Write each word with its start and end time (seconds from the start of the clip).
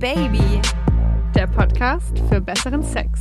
Baby, 0.00 0.62
der 1.34 1.46
Podcast 1.46 2.18
für 2.30 2.40
besseren 2.40 2.82
Sex. 2.82 3.20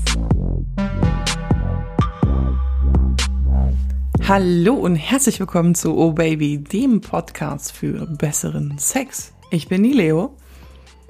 Hallo 4.26 4.76
und 4.76 4.96
herzlich 4.96 5.42
willkommen 5.42 5.76
zu 5.76 5.98
Oh 5.98 6.14
Baby, 6.14 6.58
dem 6.58 7.02
Podcast 7.02 7.74
für 7.74 8.06
besseren 8.06 8.78
Sex. 8.78 9.34
Ich 9.52 9.68
bin 9.68 9.84
die 9.84 9.92
Leo. 9.92 10.38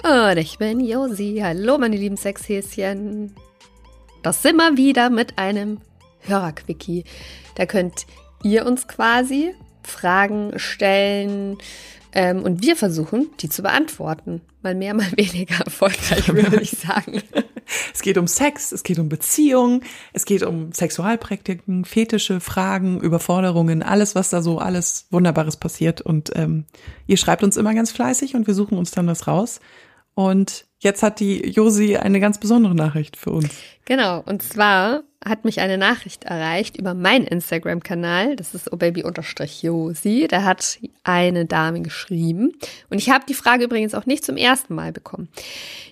Und 0.03 0.37
ich 0.37 0.57
bin 0.57 0.79
Josi. 0.79 1.39
Hallo, 1.43 1.77
meine 1.77 1.97
lieben 1.97 2.17
Sexhäschen. 2.17 3.35
Das 4.23 4.41
sind 4.41 4.55
wir 4.55 4.75
wieder 4.75 5.11
mit 5.11 5.37
einem 5.37 5.81
Hörerquickie. 6.21 7.03
Da 7.53 7.67
könnt 7.67 8.07
ihr 8.41 8.65
uns 8.65 8.87
quasi 8.87 9.53
Fragen 9.83 10.57
stellen 10.57 11.59
ähm, 12.11 12.43
und 12.43 12.61
wir 12.63 12.75
versuchen, 12.75 13.29
die 13.39 13.49
zu 13.49 13.61
beantworten. 13.61 14.41
Mal 14.61 14.75
mehr, 14.75 14.93
mal 14.95 15.11
weniger 15.15 15.63
erfolgreich, 15.65 16.27
würde 16.33 16.61
ich 16.61 16.71
sagen. 16.71 17.21
Es 17.93 18.01
geht 18.01 18.17
um 18.17 18.25
Sex, 18.25 18.71
es 18.71 18.81
geht 18.81 18.97
um 18.97 19.09
Beziehungen, 19.09 19.83
es 20.11 20.25
geht 20.25 20.41
um 20.41 20.71
Sexualpraktiken, 20.71 21.85
Fetische, 21.85 22.39
Fragen, 22.39 22.99
Überforderungen, 22.99 23.83
alles, 23.83 24.15
was 24.15 24.31
da 24.31 24.41
so 24.41 24.57
alles 24.57 25.05
Wunderbares 25.11 25.57
passiert. 25.57 26.01
Und 26.01 26.31
ähm, 26.33 26.65
ihr 27.05 27.17
schreibt 27.17 27.43
uns 27.43 27.57
immer 27.57 27.75
ganz 27.75 27.91
fleißig 27.91 28.33
und 28.33 28.47
wir 28.47 28.55
suchen 28.55 28.75
uns 28.75 28.89
dann 28.89 29.05
was 29.05 29.27
raus. 29.27 29.59
Und 30.15 30.65
jetzt 30.79 31.03
hat 31.03 31.19
die 31.19 31.49
Josi 31.49 31.97
eine 31.97 32.19
ganz 32.19 32.39
besondere 32.39 32.75
Nachricht 32.75 33.17
für 33.17 33.31
uns. 33.31 33.49
Genau, 33.85 34.21
und 34.25 34.41
zwar 34.41 35.03
hat 35.25 35.43
mich 35.43 35.59
eine 35.59 35.77
Nachricht 35.77 36.23
erreicht 36.23 36.77
über 36.77 36.93
meinen 36.93 37.25
Instagram-Kanal. 37.25 38.35
Das 38.35 38.55
ist 38.55 38.71
obaby-josi. 38.71 40.27
Da 40.29 40.43
hat 40.43 40.79
eine 41.03 41.45
Dame 41.45 41.81
geschrieben. 41.81 42.53
Und 42.89 42.99
ich 42.99 43.09
habe 43.09 43.25
die 43.27 43.33
Frage 43.33 43.65
übrigens 43.65 43.93
auch 43.93 44.05
nicht 44.05 44.23
zum 44.23 44.37
ersten 44.37 44.75
Mal 44.75 44.93
bekommen. 44.93 45.27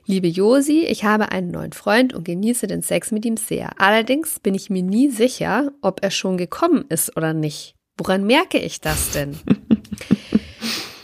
Liebe 0.05 0.27
Josi, 0.27 0.85
ich 0.85 1.03
habe 1.03 1.31
einen 1.31 1.51
neuen 1.51 1.73
Freund 1.73 2.13
und 2.13 2.23
genieße 2.23 2.67
den 2.67 2.81
Sex 2.81 3.11
mit 3.11 3.25
ihm 3.25 3.35
sehr. 3.35 3.71
Allerdings 3.81 4.39
bin 4.39 4.55
ich 4.55 4.69
mir 4.69 4.83
nie 4.83 5.09
sicher, 5.09 5.71
ob 5.81 6.03
er 6.03 6.11
schon 6.11 6.37
gekommen 6.37 6.85
ist 6.87 7.17
oder 7.17 7.33
nicht. 7.33 7.75
Woran 7.97 8.25
merke 8.25 8.59
ich 8.59 8.79
das 8.79 9.11
denn? 9.11 9.37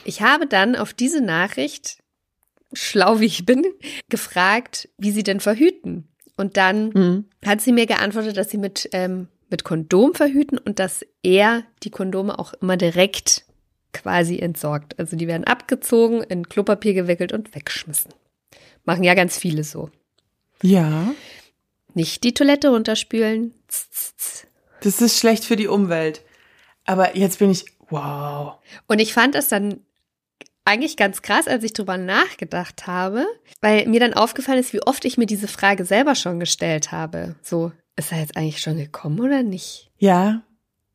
Ich 0.06 0.22
habe 0.22 0.48
dann 0.48 0.76
auf 0.76 0.94
diese 0.94 1.22
Nachricht 1.22 2.03
schlau 2.74 3.20
wie 3.20 3.26
ich 3.26 3.46
bin, 3.46 3.66
gefragt, 4.10 4.90
wie 4.98 5.12
sie 5.12 5.24
denn 5.24 5.40
verhüten. 5.40 6.08
Und 6.36 6.58
dann 6.58 6.90
mhm. 6.90 7.26
hat 7.46 7.62
sie 7.62 7.72
mir 7.72 7.86
geantwortet, 7.86 8.38
dass 8.38 8.50
sie 8.50 8.58
mit, 8.58 8.90
ähm, 8.92 9.28
mit 9.50 9.64
Kondom 9.64 10.16
verhüten 10.16 10.58
und 10.58 10.80
dass 10.80 11.06
er 11.22 11.64
die 11.84 11.92
Kondome 11.92 12.38
auch 12.40 12.54
immer 12.54 12.78
direkt 12.78 13.46
quasi 13.94 14.40
entsorgt. 14.40 15.00
Also 15.00 15.16
die 15.16 15.28
werden 15.28 15.44
abgezogen, 15.44 16.24
in 16.24 16.50
Klopapier 16.50 16.94
gewickelt 16.94 17.32
und 17.32 17.54
weggeschmissen. 17.56 18.12
Machen 18.84 19.04
ja 19.04 19.14
ganz 19.14 19.38
viele 19.38 19.64
so. 19.64 19.90
Ja. 20.62 21.14
Nicht 21.94 22.24
die 22.24 22.34
Toilette 22.34 22.70
runterspülen. 22.70 23.54
Das 24.82 25.02
ist 25.02 25.20
schlecht 25.20 25.46
für 25.46 25.56
die 25.56 25.68
Umwelt. 25.68 26.22
Aber 26.86 27.16
jetzt 27.16 27.40
bin 27.40 27.52
ich, 27.52 27.66
wow. 27.90 28.56
Und 28.88 29.00
ich 29.00 29.14
fand 29.14 29.36
es 29.36 29.48
dann 29.48 29.82
eigentlich 30.66 30.98
ganz 30.98 31.22
krass, 31.22 31.48
als 31.48 31.64
ich 31.64 31.74
drüber 31.74 31.98
nachgedacht 31.98 32.88
habe, 32.88 33.26
weil 33.62 33.88
mir 33.88 34.00
dann 34.00 34.14
aufgefallen 34.14 34.60
ist, 34.60 34.74
wie 34.74 34.84
oft 34.84 35.06
ich 35.06 35.18
mir 35.18 35.26
diese 35.26 35.48
Frage 35.48 35.86
selber 35.86 36.16
schon 36.16 36.40
gestellt 36.40 36.92
habe. 36.92 37.36
So, 37.42 37.72
ist 37.96 38.12
er 38.12 38.20
jetzt 38.20 38.38
eigentlich 38.38 38.62
schon 38.62 38.78
gekommen 38.78 39.20
oder 39.20 39.44
nicht? 39.44 39.92
Ja. 39.98 40.42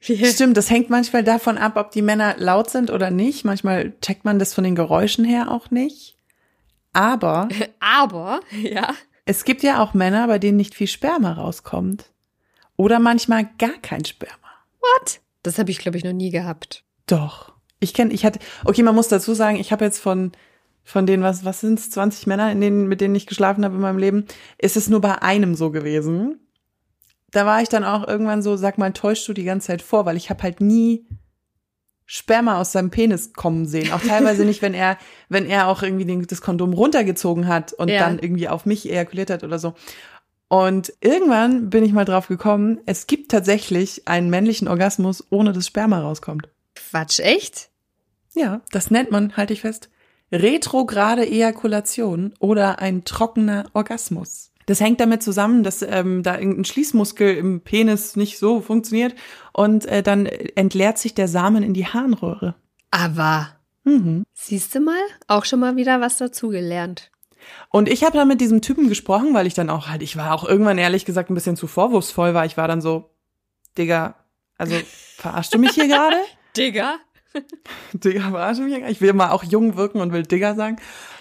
Stimmt, 0.00 0.56
das 0.56 0.70
hängt 0.70 0.90
manchmal 0.90 1.24
davon 1.24 1.58
ab, 1.58 1.76
ob 1.76 1.90
die 1.90 2.02
Männer 2.02 2.36
laut 2.38 2.70
sind 2.70 2.90
oder 2.90 3.10
nicht. 3.10 3.44
Manchmal 3.44 3.98
checkt 4.00 4.24
man 4.24 4.38
das 4.38 4.54
von 4.54 4.62
den 4.62 4.76
Geräuschen 4.76 5.24
her 5.24 5.50
auch 5.50 5.70
nicht. 5.70 6.16
Aber. 6.92 7.48
Aber, 7.80 8.40
ja. 8.62 8.94
Es 9.24 9.44
gibt 9.44 9.62
ja 9.62 9.82
auch 9.82 9.94
Männer, 9.94 10.26
bei 10.28 10.38
denen 10.38 10.56
nicht 10.56 10.74
viel 10.74 10.86
Sperma 10.86 11.32
rauskommt. 11.32 12.06
Oder 12.76 13.00
manchmal 13.00 13.48
gar 13.58 13.76
kein 13.82 14.04
Sperma. 14.04 14.36
What? 14.80 15.20
Das 15.42 15.58
habe 15.58 15.70
ich, 15.70 15.78
glaube 15.78 15.98
ich, 15.98 16.04
noch 16.04 16.12
nie 16.12 16.30
gehabt. 16.30 16.84
Doch. 17.06 17.52
Ich 17.80 17.94
kenne, 17.94 18.12
ich 18.12 18.24
hatte, 18.24 18.40
okay, 18.64 18.82
man 18.82 18.94
muss 18.94 19.08
dazu 19.08 19.34
sagen, 19.34 19.56
ich 19.56 19.72
habe 19.72 19.84
jetzt 19.84 20.00
von 20.00 20.32
von 20.88 21.04
denen, 21.04 21.22
was, 21.22 21.44
was 21.44 21.60
sind 21.60 21.78
es, 21.78 21.90
20 21.90 22.26
Männer, 22.26 22.50
in 22.50 22.62
denen, 22.62 22.88
mit 22.88 23.02
denen 23.02 23.14
ich 23.14 23.26
geschlafen 23.26 23.62
habe 23.62 23.74
in 23.74 23.80
meinem 23.82 23.98
Leben, 23.98 24.24
ist 24.56 24.74
es 24.74 24.88
nur 24.88 25.02
bei 25.02 25.20
einem 25.20 25.54
so 25.54 25.70
gewesen. 25.70 26.40
Da 27.30 27.44
war 27.44 27.60
ich 27.60 27.68
dann 27.68 27.84
auch 27.84 28.08
irgendwann 28.08 28.40
so, 28.40 28.56
sag 28.56 28.78
mal, 28.78 28.94
täuschst 28.94 29.28
du 29.28 29.34
die 29.34 29.44
ganze 29.44 29.66
Zeit 29.66 29.82
vor, 29.82 30.06
weil 30.06 30.16
ich 30.16 30.30
habe 30.30 30.42
halt 30.42 30.62
nie 30.62 31.06
Sperma 32.06 32.58
aus 32.58 32.72
seinem 32.72 32.88
Penis 32.88 33.34
kommen 33.34 33.66
sehen. 33.66 33.92
Auch 33.92 34.00
teilweise 34.00 34.46
nicht, 34.46 34.62
wenn 34.62 34.72
er, 34.72 34.96
wenn 35.28 35.44
er 35.44 35.68
auch 35.68 35.82
irgendwie 35.82 36.06
den, 36.06 36.26
das 36.26 36.40
Kondom 36.40 36.72
runtergezogen 36.72 37.48
hat 37.48 37.74
und 37.74 37.90
ja. 37.90 38.00
dann 38.00 38.18
irgendwie 38.18 38.48
auf 38.48 38.64
mich 38.64 38.90
ejakuliert 38.90 39.28
hat 39.28 39.44
oder 39.44 39.58
so. 39.58 39.74
Und 40.48 40.94
irgendwann 41.02 41.68
bin 41.68 41.84
ich 41.84 41.92
mal 41.92 42.06
drauf 42.06 42.28
gekommen, 42.28 42.80
es 42.86 43.06
gibt 43.06 43.30
tatsächlich 43.30 44.08
einen 44.08 44.30
männlichen 44.30 44.68
Orgasmus, 44.68 45.22
ohne 45.28 45.52
dass 45.52 45.66
Sperma 45.66 46.00
rauskommt. 46.00 46.48
Quatsch, 46.90 47.20
echt? 47.20 47.70
Ja, 48.34 48.60
das 48.72 48.90
nennt 48.90 49.10
man, 49.10 49.36
halte 49.36 49.52
ich 49.52 49.62
fest, 49.62 49.90
retrograde 50.32 51.26
Ejakulation 51.26 52.34
oder 52.38 52.78
ein 52.78 53.04
trockener 53.04 53.66
Orgasmus. 53.72 54.52
Das 54.66 54.80
hängt 54.80 55.00
damit 55.00 55.22
zusammen, 55.22 55.62
dass 55.62 55.80
ähm, 55.82 56.22
da 56.22 56.38
irgendein 56.38 56.66
Schließmuskel 56.66 57.36
im 57.36 57.62
Penis 57.62 58.16
nicht 58.16 58.38
so 58.38 58.60
funktioniert 58.60 59.14
und 59.54 59.86
äh, 59.86 60.02
dann 60.02 60.26
entleert 60.26 60.98
sich 60.98 61.14
der 61.14 61.26
Samen 61.26 61.62
in 61.62 61.72
die 61.72 61.86
Harnröhre. 61.86 62.54
Aber 62.90 63.48
mhm. 63.84 64.24
siehst 64.34 64.74
du 64.74 64.80
mal, 64.80 65.00
auch 65.26 65.46
schon 65.46 65.60
mal 65.60 65.76
wieder 65.76 66.02
was 66.02 66.18
dazugelernt. 66.18 67.10
Und 67.70 67.88
ich 67.88 68.04
habe 68.04 68.18
dann 68.18 68.28
mit 68.28 68.42
diesem 68.42 68.60
Typen 68.60 68.88
gesprochen, 68.90 69.32
weil 69.32 69.46
ich 69.46 69.54
dann 69.54 69.70
auch 69.70 69.88
halt, 69.88 70.02
ich 70.02 70.16
war 70.16 70.34
auch 70.34 70.46
irgendwann 70.46 70.76
ehrlich 70.76 71.06
gesagt 71.06 71.30
ein 71.30 71.34
bisschen 71.34 71.56
zu 71.56 71.66
vorwurfsvoll, 71.66 72.34
weil 72.34 72.46
ich 72.46 72.58
war 72.58 72.68
dann 72.68 72.82
so, 72.82 73.10
Digga, 73.78 74.16
also 74.58 74.74
verarschst 75.16 75.54
du 75.54 75.58
mich 75.58 75.72
hier 75.72 75.88
gerade? 75.88 76.16
Digga. 76.58 76.96
Digga, 77.92 78.30
verarsche 78.30 78.62
mich. 78.62 78.76
Ich 78.88 79.00
will 79.00 79.12
mal 79.12 79.30
auch 79.30 79.44
jung 79.44 79.76
wirken 79.76 80.00
und 80.00 80.12
will 80.12 80.22
Digga 80.22 80.54
sagen. 80.54 80.76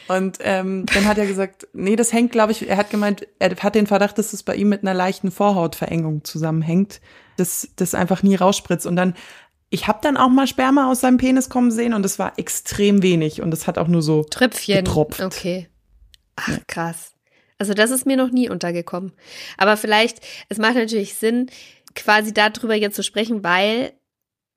Und 0.08 0.38
ähm, 0.42 0.86
dann 0.94 1.06
hat 1.06 1.18
er 1.18 1.26
gesagt, 1.26 1.68
nee, 1.74 1.96
das 1.96 2.14
hängt, 2.14 2.32
glaube 2.32 2.54
ich, 2.54 2.70
er 2.70 2.78
hat 2.78 2.90
gemeint, 2.90 3.28
er 3.40 3.56
hat 3.58 3.76
den 3.76 3.88
Verdacht, 3.88 4.18
dass 4.18 4.34
es 4.34 4.44
bei 4.44 4.56
ihm 4.56 4.70
mit 4.70 4.82
einer 4.82 4.94
leichten 4.94 5.32
Vorhautverengung 5.32 6.24
zusammenhängt, 6.24 7.02
dass 7.36 7.70
das 7.76 7.94
einfach 7.94 8.24
nie 8.24 8.36
rausspritzt. 8.36 8.86
Und 8.86 8.96
dann, 8.96 9.16
ich 9.70 9.88
habe 9.88 10.00
dann 10.02 10.16
auch 10.16 10.30
mal 10.30 10.48
Sperma 10.48 10.90
aus 10.90 11.02
seinem 11.02 11.18
Penis 11.18 11.50
kommen 11.50 11.72
sehen 11.72 11.94
und 11.94 12.06
es 12.06 12.20
war 12.20 12.40
extrem 12.40 13.04
wenig 13.04 13.42
und 13.42 13.54
es 13.54 13.68
hat 13.68 13.78
auch 13.78 13.90
nur 13.90 14.02
so 14.02 14.24
Tröpfchen. 14.24 14.78
Getropft. 14.84 15.22
Okay. 15.22 15.68
Ach, 16.38 16.58
krass. 16.68 17.14
Also 17.58 17.74
das 17.74 17.92
ist 17.92 18.06
mir 18.06 18.18
noch 18.18 18.32
nie 18.32 18.50
untergekommen. 18.50 19.12
Aber 19.58 19.76
vielleicht, 19.78 20.20
es 20.48 20.58
macht 20.58 20.76
natürlich 20.76 21.16
Sinn, 21.16 21.50
quasi 21.96 22.34
darüber 22.34 22.76
jetzt 22.76 22.96
zu 22.96 23.04
sprechen, 23.04 23.44
weil 23.44 23.94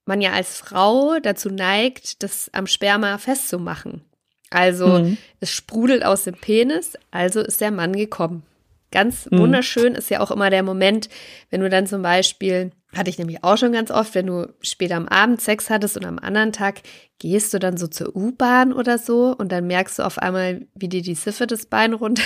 man 0.06 0.20
ja 0.20 0.32
als 0.32 0.56
Frau 0.56 1.18
dazu 1.20 1.50
neigt, 1.50 2.22
das 2.22 2.50
am 2.52 2.66
Sperma 2.66 3.18
festzumachen. 3.18 4.02
Also 4.50 5.00
mhm. 5.00 5.16
es 5.38 5.50
sprudelt 5.50 6.04
aus 6.04 6.24
dem 6.24 6.34
Penis, 6.34 6.94
also 7.10 7.40
ist 7.40 7.60
der 7.60 7.70
Mann 7.70 7.94
gekommen. 7.94 8.42
Ganz 8.90 9.30
mhm. 9.30 9.38
wunderschön 9.38 9.94
ist 9.94 10.10
ja 10.10 10.20
auch 10.20 10.32
immer 10.32 10.50
der 10.50 10.64
Moment, 10.64 11.08
wenn 11.50 11.60
du 11.60 11.70
dann 11.70 11.86
zum 11.86 12.02
Beispiel, 12.02 12.72
hatte 12.92 13.08
ich 13.08 13.18
nämlich 13.18 13.44
auch 13.44 13.56
schon 13.56 13.72
ganz 13.72 13.92
oft, 13.92 14.16
wenn 14.16 14.26
du 14.26 14.52
später 14.60 14.96
am 14.96 15.06
Abend 15.06 15.40
Sex 15.40 15.70
hattest 15.70 15.96
und 15.96 16.04
am 16.04 16.18
anderen 16.18 16.52
Tag 16.52 16.80
gehst 17.20 17.54
du 17.54 17.60
dann 17.60 17.76
so 17.76 17.86
zur 17.86 18.16
U-Bahn 18.16 18.72
oder 18.72 18.98
so 18.98 19.34
und 19.36 19.52
dann 19.52 19.68
merkst 19.68 20.00
du 20.00 20.02
auf 20.02 20.18
einmal, 20.18 20.66
wie 20.74 20.88
dir 20.88 21.02
die 21.02 21.14
Siffe 21.14 21.46
das 21.46 21.66
Bein 21.66 21.92
runter 21.92 22.24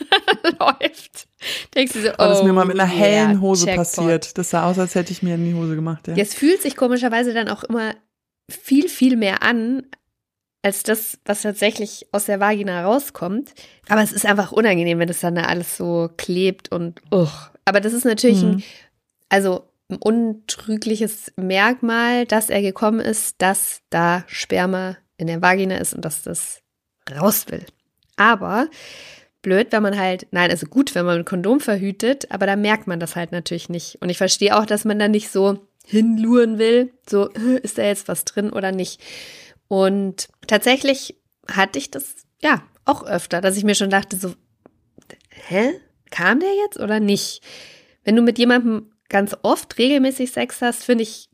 läuft. 0.58 1.28
Denkst 1.74 1.92
du 1.92 2.02
so, 2.02 2.08
oh, 2.10 2.14
das 2.18 2.38
ist 2.38 2.44
mir 2.44 2.52
mal 2.52 2.64
mit 2.64 2.78
einer 2.78 2.92
oh, 2.92 2.96
hellen 2.96 3.40
Hose 3.40 3.66
Checkpoint. 3.66 3.88
passiert. 3.88 4.38
Das 4.38 4.50
sah 4.50 4.68
aus, 4.68 4.78
als 4.78 4.94
hätte 4.94 5.12
ich 5.12 5.22
mir 5.22 5.34
in 5.34 5.44
die 5.44 5.54
Hose 5.54 5.74
gemacht. 5.74 6.08
Ja. 6.08 6.14
Jetzt 6.14 6.34
fühlt 6.34 6.62
sich 6.62 6.76
komischerweise 6.76 7.32
dann 7.32 7.48
auch 7.48 7.64
immer 7.64 7.94
viel, 8.50 8.88
viel 8.88 9.16
mehr 9.16 9.42
an, 9.42 9.82
als 10.62 10.82
das, 10.82 11.18
was 11.24 11.42
tatsächlich 11.42 12.06
aus 12.12 12.26
der 12.26 12.40
Vagina 12.40 12.84
rauskommt. 12.84 13.52
Aber 13.88 14.02
es 14.02 14.12
ist 14.12 14.26
einfach 14.26 14.52
unangenehm, 14.52 14.98
wenn 14.98 15.08
das 15.08 15.20
dann 15.20 15.34
da 15.34 15.44
alles 15.44 15.76
so 15.76 16.10
klebt 16.16 16.70
und 16.70 17.00
uch. 17.12 17.50
Aber 17.64 17.80
das 17.80 17.92
ist 17.92 18.04
natürlich 18.04 18.42
mhm. 18.42 18.50
ein, 18.50 18.62
also 19.28 19.68
ein 19.90 19.96
untrügliches 19.96 21.32
Merkmal, 21.36 22.26
dass 22.26 22.50
er 22.50 22.60
gekommen 22.60 23.00
ist, 23.00 23.40
dass 23.40 23.80
da 23.90 24.24
Sperma 24.26 24.96
in 25.16 25.28
der 25.28 25.40
Vagina 25.40 25.76
ist 25.76 25.94
und 25.94 26.04
dass 26.04 26.22
das 26.22 26.60
raus 27.10 27.46
will. 27.48 27.64
Aber 28.16 28.68
blöd, 29.42 29.68
wenn 29.70 29.82
man 29.82 29.98
halt, 29.98 30.26
nein, 30.30 30.50
also 30.50 30.66
gut, 30.66 30.94
wenn 30.94 31.06
man 31.06 31.18
ein 31.18 31.24
Kondom 31.24 31.60
verhütet, 31.60 32.30
aber 32.30 32.46
da 32.46 32.56
merkt 32.56 32.86
man 32.86 33.00
das 33.00 33.16
halt 33.16 33.32
natürlich 33.32 33.68
nicht. 33.68 33.98
Und 34.00 34.10
ich 34.10 34.18
verstehe 34.18 34.56
auch, 34.58 34.66
dass 34.66 34.84
man 34.84 34.98
da 34.98 35.08
nicht 35.08 35.30
so 35.30 35.66
hinluren 35.84 36.58
will, 36.58 36.92
so, 37.08 37.28
ist 37.62 37.78
da 37.78 37.82
jetzt 37.82 38.08
was 38.08 38.24
drin 38.24 38.50
oder 38.50 38.72
nicht. 38.72 39.00
Und 39.68 40.28
tatsächlich 40.46 41.16
hatte 41.50 41.78
ich 41.78 41.90
das, 41.90 42.16
ja, 42.42 42.62
auch 42.84 43.04
öfter, 43.04 43.40
dass 43.40 43.56
ich 43.56 43.64
mir 43.64 43.74
schon 43.74 43.90
dachte, 43.90 44.16
so, 44.16 44.34
hä? 45.30 45.80
Kam 46.10 46.40
der 46.40 46.54
jetzt 46.54 46.80
oder 46.80 47.00
nicht? 47.00 47.42
Wenn 48.02 48.16
du 48.16 48.22
mit 48.22 48.38
jemandem 48.38 48.92
ganz 49.10 49.36
oft 49.42 49.76
regelmäßig 49.78 50.32
Sex 50.32 50.62
hast, 50.62 50.84
finde 50.84 51.02
ich, 51.02 51.27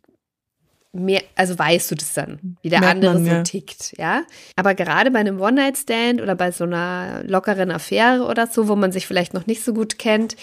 mehr, 0.94 1.22
also 1.34 1.58
weißt 1.58 1.90
du 1.90 1.94
das 1.96 2.14
dann, 2.14 2.56
wie 2.62 2.70
der 2.70 2.80
Merkt 2.80 2.96
andere 2.96 3.14
man, 3.14 3.24
so 3.24 3.30
ja. 3.30 3.42
tickt, 3.42 3.94
ja. 3.98 4.22
Aber 4.56 4.74
gerade 4.74 5.10
bei 5.10 5.18
einem 5.18 5.40
One-Night-Stand 5.40 6.22
oder 6.22 6.34
bei 6.34 6.52
so 6.52 6.64
einer 6.64 7.22
lockeren 7.24 7.70
Affäre 7.70 8.24
oder 8.24 8.46
so, 8.46 8.68
wo 8.68 8.76
man 8.76 8.92
sich 8.92 9.06
vielleicht 9.06 9.34
noch 9.34 9.46
nicht 9.46 9.64
so 9.64 9.74
gut 9.74 9.98
kennt, 9.98 10.36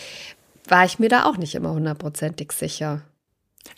war 0.67 0.85
ich 0.85 0.99
mir 0.99 1.09
da 1.09 1.25
auch 1.25 1.37
nicht 1.37 1.55
immer 1.55 1.71
hundertprozentig 1.71 2.51
sicher. 2.51 3.01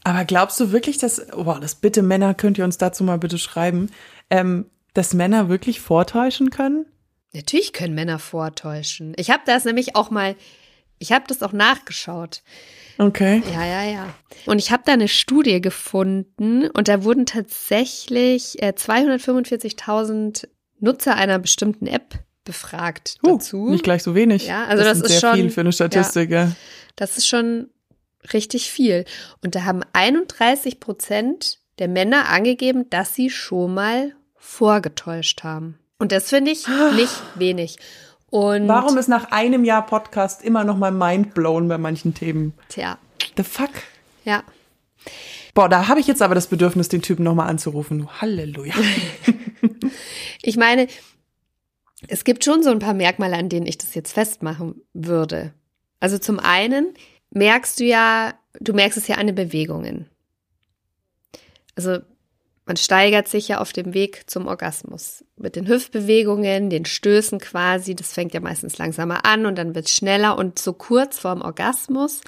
Aber 0.04 0.26
glaubst 0.26 0.60
du 0.60 0.72
wirklich, 0.72 0.98
dass, 0.98 1.26
boah, 1.28 1.60
das 1.60 1.76
bitte 1.76 2.02
Männer, 2.02 2.34
könnt 2.34 2.58
ihr 2.58 2.66
uns 2.66 2.78
dazu 2.78 3.04
mal 3.04 3.18
bitte 3.18 3.38
schreiben, 3.38 3.90
ähm, 4.30 4.66
dass 4.94 5.14
Männer 5.14 5.50
wirklich 5.50 5.80
vortäuschen 5.80 6.50
können? 6.50 6.86
Natürlich 7.34 7.74
können 7.74 7.96
Männer 7.96 8.20
vortäuschen. 8.20 9.14
Ich 9.18 9.32
habe 9.32 9.44
das 9.46 9.66
nämlich 9.66 9.96
auch 9.96 10.12
mal, 10.12 10.36
ich 11.04 11.12
habe 11.12 11.26
das 11.28 11.44
auch 11.44 11.52
nachgeschaut. 11.54 12.42
Okay. 12.98 13.42
Ja, 13.54 13.66
ja, 13.66 13.84
ja. 13.84 14.16
Und 14.46 14.60
ich 14.60 14.72
habe 14.72 14.84
da 14.86 14.94
eine 14.94 15.08
Studie 15.08 15.62
gefunden 15.62 16.68
und 16.70 16.88
da 16.88 17.04
wurden 17.04 17.26
tatsächlich 17.26 18.62
äh, 18.62 18.74
245.000 18.78 20.48
Nutzer 20.80 21.16
einer 21.16 21.40
bestimmten 21.40 21.88
App 21.88 22.16
befragt 22.46 23.18
Uh, 23.24 23.38
dazu. 23.38 23.70
Nicht 23.70 23.84
gleich 23.84 24.04
so 24.04 24.16
wenig. 24.16 24.48
Ja, 24.48 24.66
also 24.66 24.84
das 24.84 24.98
sind 24.98 25.06
ist 25.08 25.12
sehr 25.20 25.22
schon- 25.22 25.40
viel 25.40 25.50
für 25.50 25.62
eine 25.62 25.72
Statistik, 25.72 26.30
ja. 26.32 26.52
Das 26.96 27.18
ist 27.18 27.28
schon 27.28 27.70
richtig 28.34 28.70
viel. 28.70 29.06
Und 29.42 29.56
da 29.56 29.64
haben 29.64 29.82
31 29.94 30.80
Prozent 30.80 31.60
der 31.80 31.88
Männer 31.88 32.30
angegeben, 32.30 32.90
dass 32.90 33.16
sie 33.16 33.30
schon 33.30 33.74
mal 33.74 34.14
vorgetäuscht 34.36 35.44
haben. 35.44 35.80
Und 36.00 36.12
das 36.12 36.30
finde 36.30 36.52
ich 36.52 36.68
nicht 36.96 37.14
wenig. 37.36 37.78
Und 38.34 38.68
Warum 38.68 38.98
ist 38.98 39.10
nach 39.10 39.30
einem 39.30 39.64
Jahr 39.64 39.86
Podcast 39.86 40.42
immer 40.42 40.64
noch 40.64 40.76
mal 40.76 40.90
mindblown 40.90 41.68
bei 41.68 41.78
manchen 41.78 42.16
Themen? 42.16 42.56
Tja, 42.68 42.98
The 43.38 43.44
fuck? 43.44 43.70
ja. 44.26 44.44
Boah, 45.54 45.70
da 45.70 45.88
habe 45.88 46.00
ich 46.00 46.08
jetzt 46.08 46.24
aber 46.24 46.34
das 46.34 46.48
Bedürfnis, 46.48 46.88
den 46.90 47.04
Typen 47.04 47.22
noch 47.22 47.36
mal 47.36 47.46
anzurufen. 47.46 48.10
Halleluja. 48.20 48.74
Ich 50.42 50.58
meine, 50.58 50.88
es 52.08 52.24
gibt 52.24 52.44
schon 52.44 52.64
so 52.64 52.72
ein 52.72 52.80
paar 52.80 52.96
Merkmale, 52.96 53.38
an 53.38 53.50
denen 53.50 53.68
ich 53.68 53.78
das 53.78 53.94
jetzt 53.94 54.12
festmachen 54.12 54.82
würde. 54.94 55.54
Also 56.00 56.18
zum 56.18 56.40
einen 56.40 56.96
merkst 57.30 57.80
du 57.80 57.86
ja, 57.86 58.34
du 58.60 58.74
merkst 58.74 58.98
es 58.98 59.08
ja 59.08 59.18
an 59.18 59.28
den 59.28 59.36
Bewegungen. 59.36 60.10
Also 61.76 62.00
man 62.74 62.78
steigert 62.78 63.28
sich 63.28 63.50
ja 63.50 63.60
auf 63.60 63.72
dem 63.72 63.94
Weg 63.94 64.24
zum 64.26 64.48
Orgasmus. 64.48 65.24
Mit 65.36 65.56
den 65.56 65.68
Hüftbewegungen, 65.68 66.72
den 66.72 66.86
Stößen 66.86 67.38
quasi, 67.38 67.94
das 67.94 68.14
fängt 68.14 68.34
ja 68.34 68.40
meistens 68.40 68.80
langsamer 68.80 69.28
an 69.28 69.46
und 69.46 69.60
dann 69.60 69.76
wird 69.76 69.86
es 69.86 69.96
schneller 69.96 70.40
und 70.40 70.58
so 70.58 70.74
kurz 70.74 71.20
vorm 71.20 71.42
Orgasmus 71.42 72.22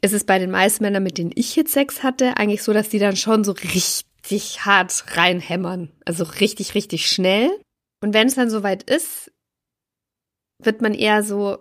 ist 0.00 0.12
es 0.12 0.22
bei 0.22 0.38
den 0.38 0.52
meisten 0.52 0.84
Männern, 0.84 1.02
mit 1.02 1.18
denen 1.18 1.32
ich 1.34 1.56
jetzt 1.56 1.72
Sex 1.72 2.04
hatte, 2.04 2.36
eigentlich 2.36 2.62
so, 2.62 2.72
dass 2.72 2.88
die 2.88 3.00
dann 3.00 3.16
schon 3.16 3.42
so 3.42 3.50
richtig 3.50 4.64
hart 4.64 5.16
reinhämmern. 5.16 5.90
Also 6.04 6.22
richtig, 6.22 6.76
richtig 6.76 7.10
schnell. 7.10 7.50
Und 8.00 8.14
wenn 8.14 8.28
es 8.28 8.36
dann 8.36 8.50
soweit 8.50 8.84
ist, 8.88 9.32
wird 10.62 10.82
man 10.82 10.94
eher 10.94 11.24
so, 11.24 11.58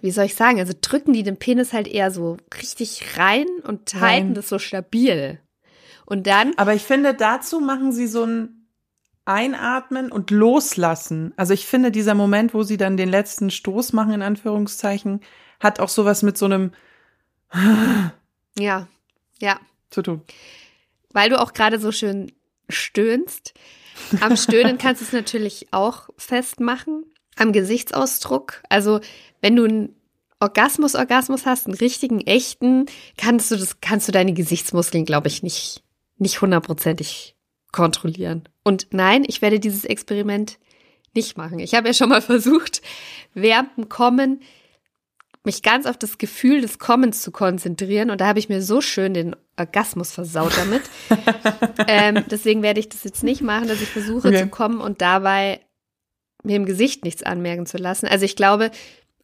wie 0.00 0.12
soll 0.12 0.24
ich 0.24 0.34
sagen, 0.34 0.60
also 0.60 0.72
drücken 0.80 1.12
die 1.12 1.24
den 1.24 1.36
Penis 1.36 1.74
halt 1.74 1.86
eher 1.86 2.10
so 2.10 2.38
richtig 2.62 3.18
rein 3.18 3.48
und 3.64 3.92
halten 3.92 4.28
Rein. 4.28 4.34
das 4.34 4.48
so 4.48 4.58
stabil. 4.58 5.42
Und 6.06 6.26
dann, 6.26 6.54
Aber 6.56 6.74
ich 6.74 6.82
finde, 6.82 7.14
dazu 7.14 7.60
machen 7.60 7.92
sie 7.92 8.06
so 8.06 8.24
ein 8.24 8.68
Einatmen 9.24 10.10
und 10.12 10.30
Loslassen. 10.30 11.34
Also 11.36 11.52
ich 11.52 11.66
finde, 11.66 11.90
dieser 11.90 12.14
Moment, 12.14 12.54
wo 12.54 12.62
sie 12.62 12.76
dann 12.76 12.96
den 12.96 13.08
letzten 13.08 13.50
Stoß 13.50 13.92
machen, 13.92 14.12
in 14.12 14.22
Anführungszeichen, 14.22 15.20
hat 15.60 15.80
auch 15.80 15.88
sowas 15.88 16.22
mit 16.22 16.38
so 16.38 16.46
einem 16.46 16.70
ja, 18.58 18.86
ja, 19.40 19.60
zu 19.90 20.02
tun. 20.02 20.22
weil 21.12 21.30
du 21.30 21.40
auch 21.40 21.52
gerade 21.52 21.78
so 21.78 21.92
schön 21.92 22.32
stöhnst. 22.68 23.54
Am 24.20 24.36
Stöhnen 24.36 24.78
kannst 24.78 25.00
du 25.00 25.06
es 25.06 25.12
natürlich 25.12 25.68
auch 25.72 26.08
festmachen. 26.16 27.04
Am 27.36 27.52
Gesichtsausdruck. 27.52 28.62
Also, 28.68 29.00
wenn 29.40 29.56
du 29.56 29.64
einen 29.64 29.96
Orgasmus, 30.40 30.94
Orgasmus 30.94 31.46
hast, 31.46 31.66
einen 31.66 31.76
richtigen, 31.76 32.20
echten, 32.20 32.86
kannst 33.16 33.50
du 33.50 33.56
das, 33.56 33.80
kannst 33.80 34.08
du 34.08 34.12
deine 34.12 34.32
Gesichtsmuskeln, 34.32 35.04
glaube 35.04 35.28
ich, 35.28 35.42
nicht, 35.42 35.82
nicht 36.18 36.40
hundertprozentig 36.40 37.36
kontrollieren. 37.72 38.48
Und 38.62 38.88
nein, 38.90 39.24
ich 39.26 39.42
werde 39.42 39.60
dieses 39.60 39.84
Experiment 39.84 40.58
nicht 41.14 41.36
machen. 41.36 41.58
Ich 41.58 41.74
habe 41.74 41.88
ja 41.88 41.94
schon 41.94 42.08
mal 42.08 42.22
versucht, 42.22 42.82
während 43.34 43.76
dem 43.76 43.88
Kommen 43.88 44.40
mich 45.44 45.62
ganz 45.62 45.86
auf 45.86 45.96
das 45.96 46.18
Gefühl 46.18 46.60
des 46.60 46.78
Kommens 46.78 47.22
zu 47.22 47.30
konzentrieren. 47.30 48.10
Und 48.10 48.20
da 48.20 48.26
habe 48.26 48.40
ich 48.40 48.48
mir 48.48 48.62
so 48.62 48.80
schön 48.80 49.14
den 49.14 49.36
Orgasmus 49.56 50.10
versaut 50.10 50.52
damit. 50.56 50.82
ähm, 51.86 52.24
deswegen 52.30 52.62
werde 52.62 52.80
ich 52.80 52.88
das 52.88 53.04
jetzt 53.04 53.22
nicht 53.22 53.42
machen, 53.42 53.68
dass 53.68 53.80
ich 53.80 53.88
versuche 53.88 54.28
Okay. 54.28 54.42
zu 54.42 54.48
kommen 54.48 54.80
und 54.80 55.00
dabei 55.00 55.60
mir 56.42 56.56
im 56.56 56.66
Gesicht 56.66 57.04
nichts 57.04 57.22
anmerken 57.22 57.66
zu 57.66 57.76
lassen. 57.76 58.06
Also 58.06 58.24
ich 58.24 58.34
glaube, 58.34 58.70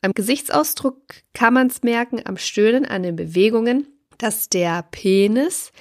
am 0.00 0.12
Gesichtsausdruck 0.12 0.96
kann 1.34 1.54
man 1.54 1.66
es 1.66 1.82
merken, 1.82 2.20
am 2.24 2.36
Stöhnen, 2.36 2.84
an 2.84 3.02
den 3.02 3.16
Bewegungen, 3.16 3.86
dass 4.18 4.48
der 4.48 4.84
Penis 4.90 5.72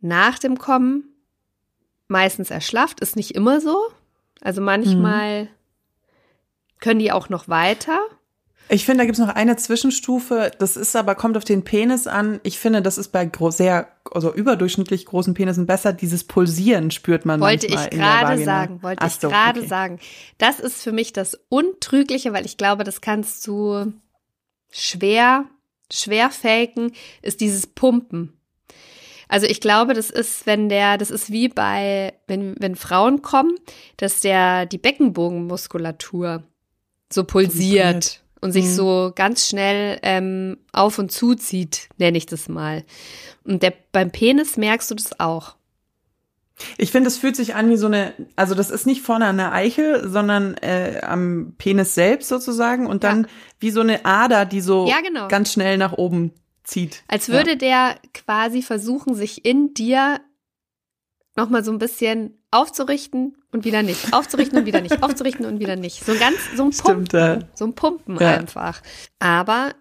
nach 0.00 0.38
dem 0.38 0.58
Kommen 0.58 1.04
meistens 2.08 2.50
erschlafft. 2.50 3.00
Ist 3.00 3.16
nicht 3.16 3.34
immer 3.34 3.60
so. 3.60 3.76
Also 4.40 4.60
manchmal 4.60 5.48
können 6.80 7.00
die 7.00 7.12
auch 7.12 7.28
noch 7.28 7.48
weiter. 7.48 7.98
Ich 8.68 8.84
finde, 8.84 9.02
da 9.02 9.04
gibt's 9.04 9.20
noch 9.20 9.28
eine 9.28 9.56
Zwischenstufe. 9.56 10.50
Das 10.58 10.76
ist 10.76 10.96
aber, 10.96 11.14
kommt 11.14 11.36
auf 11.36 11.44
den 11.44 11.62
Penis 11.62 12.08
an. 12.08 12.40
Ich 12.42 12.58
finde, 12.58 12.82
das 12.82 12.98
ist 12.98 13.08
bei 13.08 13.30
sehr, 13.50 13.88
also 14.10 14.34
überdurchschnittlich 14.34 15.06
großen 15.06 15.34
Penissen 15.34 15.66
besser. 15.66 15.92
Dieses 15.92 16.24
Pulsieren 16.24 16.90
spürt 16.90 17.24
man 17.24 17.40
Wollte 17.40 17.66
ich 17.66 17.90
gerade 17.90 18.42
sagen, 18.42 18.82
wollte 18.82 19.02
Ach 19.02 19.06
ich 19.06 19.14
so, 19.14 19.28
gerade 19.28 19.60
okay. 19.60 19.68
sagen. 19.68 19.98
Das 20.38 20.58
ist 20.58 20.82
für 20.82 20.90
mich 20.90 21.12
das 21.12 21.38
Untrügliche, 21.48 22.32
weil 22.32 22.44
ich 22.44 22.56
glaube, 22.56 22.82
das 22.82 23.00
kannst 23.00 23.46
du 23.46 23.92
schwer, 24.70 25.44
schwer 25.92 26.30
faken, 26.30 26.92
ist 27.22 27.40
dieses 27.40 27.68
Pumpen. 27.68 28.32
Also 29.28 29.46
ich 29.46 29.60
glaube, 29.60 29.94
das 29.94 30.10
ist, 30.10 30.46
wenn 30.46 30.68
der, 30.68 30.98
das 30.98 31.10
ist 31.10 31.32
wie 31.32 31.48
bei, 31.48 32.14
wenn, 32.26 32.54
wenn 32.60 32.76
Frauen 32.76 33.22
kommen, 33.22 33.54
dass 33.96 34.20
der 34.20 34.66
die 34.66 34.78
Beckenbogenmuskulatur 34.78 36.42
so 37.12 37.24
pulsiert 37.24 38.22
und 38.40 38.52
sich 38.52 38.66
Mhm. 38.66 38.70
so 38.74 39.12
ganz 39.14 39.48
schnell 39.48 39.98
ähm, 40.02 40.58
auf 40.72 40.98
und 40.98 41.10
zuzieht, 41.12 41.88
nenne 41.98 42.18
ich 42.18 42.26
das 42.26 42.48
mal. 42.48 42.84
Und 43.44 43.62
der, 43.62 43.72
beim 43.92 44.10
Penis 44.10 44.56
merkst 44.56 44.90
du 44.90 44.94
das 44.94 45.18
auch. 45.20 45.56
Ich 46.78 46.90
finde, 46.90 47.08
es 47.08 47.18
fühlt 47.18 47.36
sich 47.36 47.54
an 47.54 47.68
wie 47.68 47.76
so 47.76 47.86
eine, 47.86 48.14
also 48.34 48.54
das 48.54 48.70
ist 48.70 48.86
nicht 48.86 49.02
vorne 49.02 49.26
an 49.26 49.36
der 49.36 49.52
Eichel, 49.52 50.08
sondern 50.08 50.54
äh, 50.58 51.00
am 51.02 51.54
Penis 51.58 51.94
selbst 51.94 52.28
sozusagen 52.28 52.86
und 52.86 53.04
dann 53.04 53.22
Ja. 53.24 53.28
wie 53.60 53.70
so 53.70 53.80
eine 53.82 54.04
Ader, 54.06 54.46
die 54.46 54.62
so 54.62 54.86
Ja, 54.88 55.00
genau. 55.02 55.28
ganz 55.28 55.52
schnell 55.52 55.76
nach 55.76 55.92
oben 55.92 56.32
zieht. 56.66 57.02
Als 57.08 57.28
würde 57.28 57.56
der 57.56 57.96
quasi 58.12 58.62
versuchen, 58.62 59.14
sich 59.14 59.44
in 59.44 59.72
dir 59.74 60.20
nochmal 61.36 61.64
so 61.64 61.70
ein 61.72 61.78
bisschen 61.78 62.38
aufzurichten 62.50 63.36
und 63.52 63.64
wieder 63.64 63.82
nicht. 63.82 64.12
Aufzurichten 64.12 64.58
und 64.58 64.66
wieder 64.66 64.80
nicht. 64.80 65.02
Aufzurichten 65.02 65.44
und 65.46 65.60
wieder 65.60 65.76
nicht. 65.76 66.04
So 66.04 66.12
ein 66.12 66.18
ganz, 66.18 66.36
so 66.56 66.64
ein 66.64 66.72
Stimmt, 66.72 67.10
Pumpen. 67.10 67.40
ja. 67.40 67.48
So 67.54 67.64
ein 67.66 67.74
Pumpen 67.74 68.18
Ja. 68.18 68.38
einfach. 68.38 68.82
Aber 69.18 69.74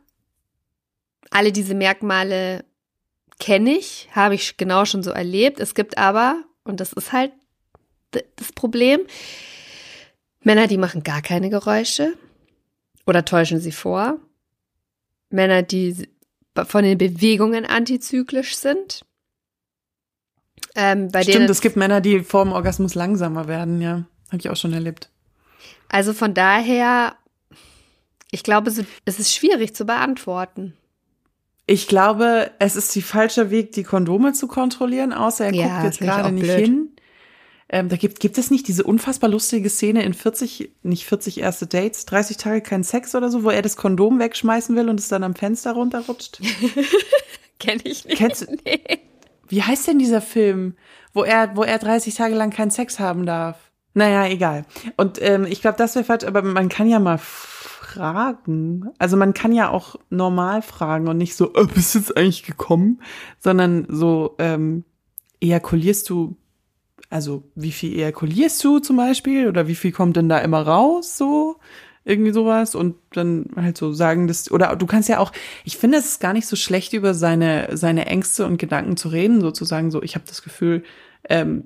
alle 1.31 1.51
diese 1.51 1.73
Merkmale 1.73 2.65
kenne 3.39 3.71
ich, 3.77 4.09
habe 4.11 4.35
ich 4.35 4.57
genau 4.57 4.85
schon 4.85 5.03
so 5.03 5.11
erlebt. 5.11 5.59
Es 5.59 5.73
gibt 5.75 5.97
aber, 5.97 6.43
und 6.63 6.79
das 6.79 6.93
ist 6.93 7.11
halt 7.11 7.31
das 8.37 8.51
Problem, 8.53 9.01
Männer, 10.41 10.67
die 10.67 10.77
machen 10.77 11.03
gar 11.03 11.21
keine 11.21 11.49
Geräusche 11.49 12.13
oder 13.07 13.25
täuschen 13.25 13.59
sie 13.59 13.71
vor. 13.71 14.19
Männer, 15.29 15.63
die 15.63 16.07
von 16.63 16.83
den 16.83 16.97
Bewegungen 16.97 17.65
antizyklisch 17.65 18.55
sind. 18.55 19.05
Ähm, 20.75 21.09
Stimmt, 21.21 21.49
es 21.49 21.61
gibt 21.61 21.75
Männer, 21.75 22.01
die 22.01 22.21
vor 22.21 22.43
dem 22.43 22.53
Orgasmus 22.53 22.95
langsamer 22.95 23.47
werden, 23.47 23.81
ja. 23.81 24.05
Habe 24.27 24.37
ich 24.39 24.49
auch 24.49 24.55
schon 24.55 24.73
erlebt. 24.73 25.09
Also 25.89 26.13
von 26.13 26.33
daher, 26.33 27.15
ich 28.31 28.43
glaube, 28.43 28.71
es 29.05 29.19
ist 29.19 29.33
schwierig 29.33 29.75
zu 29.75 29.85
beantworten. 29.85 30.73
Ich 31.67 31.87
glaube, 31.87 32.51
es 32.59 32.75
ist 32.75 32.93
die 32.95 33.01
falsche 33.01 33.49
Weg, 33.49 33.71
die 33.71 33.83
Kondome 33.83 34.33
zu 34.33 34.47
kontrollieren, 34.47 35.13
außer 35.13 35.45
er 35.45 35.53
Ja, 35.53 35.67
guckt 35.67 35.83
jetzt 35.85 35.99
gerade 35.99 36.31
nicht 36.31 36.43
blöd. 36.43 36.59
hin. 36.59 36.94
Ähm, 37.67 37.89
da 37.89 37.95
gibt, 37.95 38.19
gibt 38.19 38.37
es 38.37 38.51
nicht 38.51 38.67
diese 38.67 38.83
unfassbar 38.83 39.29
lustige 39.29 39.69
Szene 39.69 40.03
in 40.03 40.13
40, 40.13 40.71
nicht 40.83 41.05
40 41.05 41.39
erste 41.39 41.65
Dates, 41.65 42.05
30 42.05 42.37
Tage 42.37 42.61
kein 42.61 42.83
Sex 42.83 43.15
oder 43.15 43.29
so, 43.29 43.43
wo 43.43 43.49
er 43.49 43.63
das 43.63 43.75
Kondom 43.75 44.19
wegschmeißen 44.19 44.75
will 44.75 44.87
und 44.87 44.99
es 44.99 45.07
dann 45.07 45.23
am 45.23 45.33
Fenster 45.35 45.71
runterrutscht? 45.73 46.39
Kenne 47.59 47.81
ich 47.85 48.05
nicht. 48.05 48.17
Kennst 48.17 48.41
du- 48.43 48.55
Nee. 48.65 48.81
Wie 49.47 49.61
heißt 49.63 49.87
denn 49.87 49.99
dieser 49.99 50.21
Film, 50.21 50.75
wo 51.13 51.23
er, 51.23 51.55
wo 51.55 51.63
er 51.63 51.77
30 51.79 52.13
Tage 52.15 52.35
lang 52.35 52.49
keinen 52.51 52.71
Sex 52.71 52.99
haben 52.99 53.25
darf? 53.25 53.57
Naja, 53.93 54.27
egal. 54.27 54.65
Und 54.97 55.21
ähm, 55.21 55.45
ich 55.47 55.61
glaube, 55.61 55.77
das 55.77 55.95
wäre 55.95 56.03
falsch, 56.05 56.25
aber 56.25 56.41
man 56.41 56.67
kann 56.69 56.89
ja 56.89 56.99
mal 56.99 57.17
fragen. 57.19 58.89
Also 58.99 59.17
man 59.17 59.33
kann 59.33 59.53
ja 59.53 59.69
auch 59.69 59.95
normal 60.09 60.61
fragen 60.61 61.07
und 61.07 61.17
nicht 61.17 61.35
so, 61.35 61.51
oh, 61.55 61.65
bist 61.73 61.95
du 61.95 61.99
jetzt 61.99 62.17
eigentlich 62.17 62.43
gekommen, 62.43 63.01
sondern 63.39 63.85
so, 63.89 64.35
ähm, 64.39 64.83
ejakulierst 65.39 66.09
du, 66.09 66.35
also 67.09 67.43
wie 67.55 67.71
viel 67.71 67.93
ejakulierst 67.97 68.63
du 68.63 68.79
zum 68.79 68.97
Beispiel 68.97 69.47
oder 69.47 69.67
wie 69.67 69.75
viel 69.75 69.91
kommt 69.91 70.17
denn 70.17 70.29
da 70.29 70.39
immer 70.39 70.61
raus 70.61 71.17
so? 71.17 71.57
Irgendwie 72.03 72.31
sowas 72.31 72.75
und 72.75 72.95
dann 73.13 73.47
halt 73.55 73.77
so 73.77 73.91
sagen, 73.91 74.27
dass, 74.27 74.51
oder 74.51 74.75
du 74.75 74.85
kannst 74.85 75.09
ja 75.09 75.17
auch, 75.17 75.31
ich 75.63 75.77
finde 75.77 75.97
es 75.97 76.05
ist 76.05 76.19
gar 76.19 76.33
nicht 76.33 76.45
so 76.45 76.55
schlecht, 76.55 76.93
über 76.93 77.15
seine, 77.15 77.69
seine 77.75 78.05
Ängste 78.05 78.45
und 78.45 78.57
Gedanken 78.57 78.95
zu 78.95 79.09
reden, 79.09 79.41
sozusagen 79.41 79.89
so, 79.89 80.03
ich 80.03 80.13
habe 80.13 80.25
das 80.27 80.43
Gefühl, 80.43 80.83
ähm, 81.27 81.65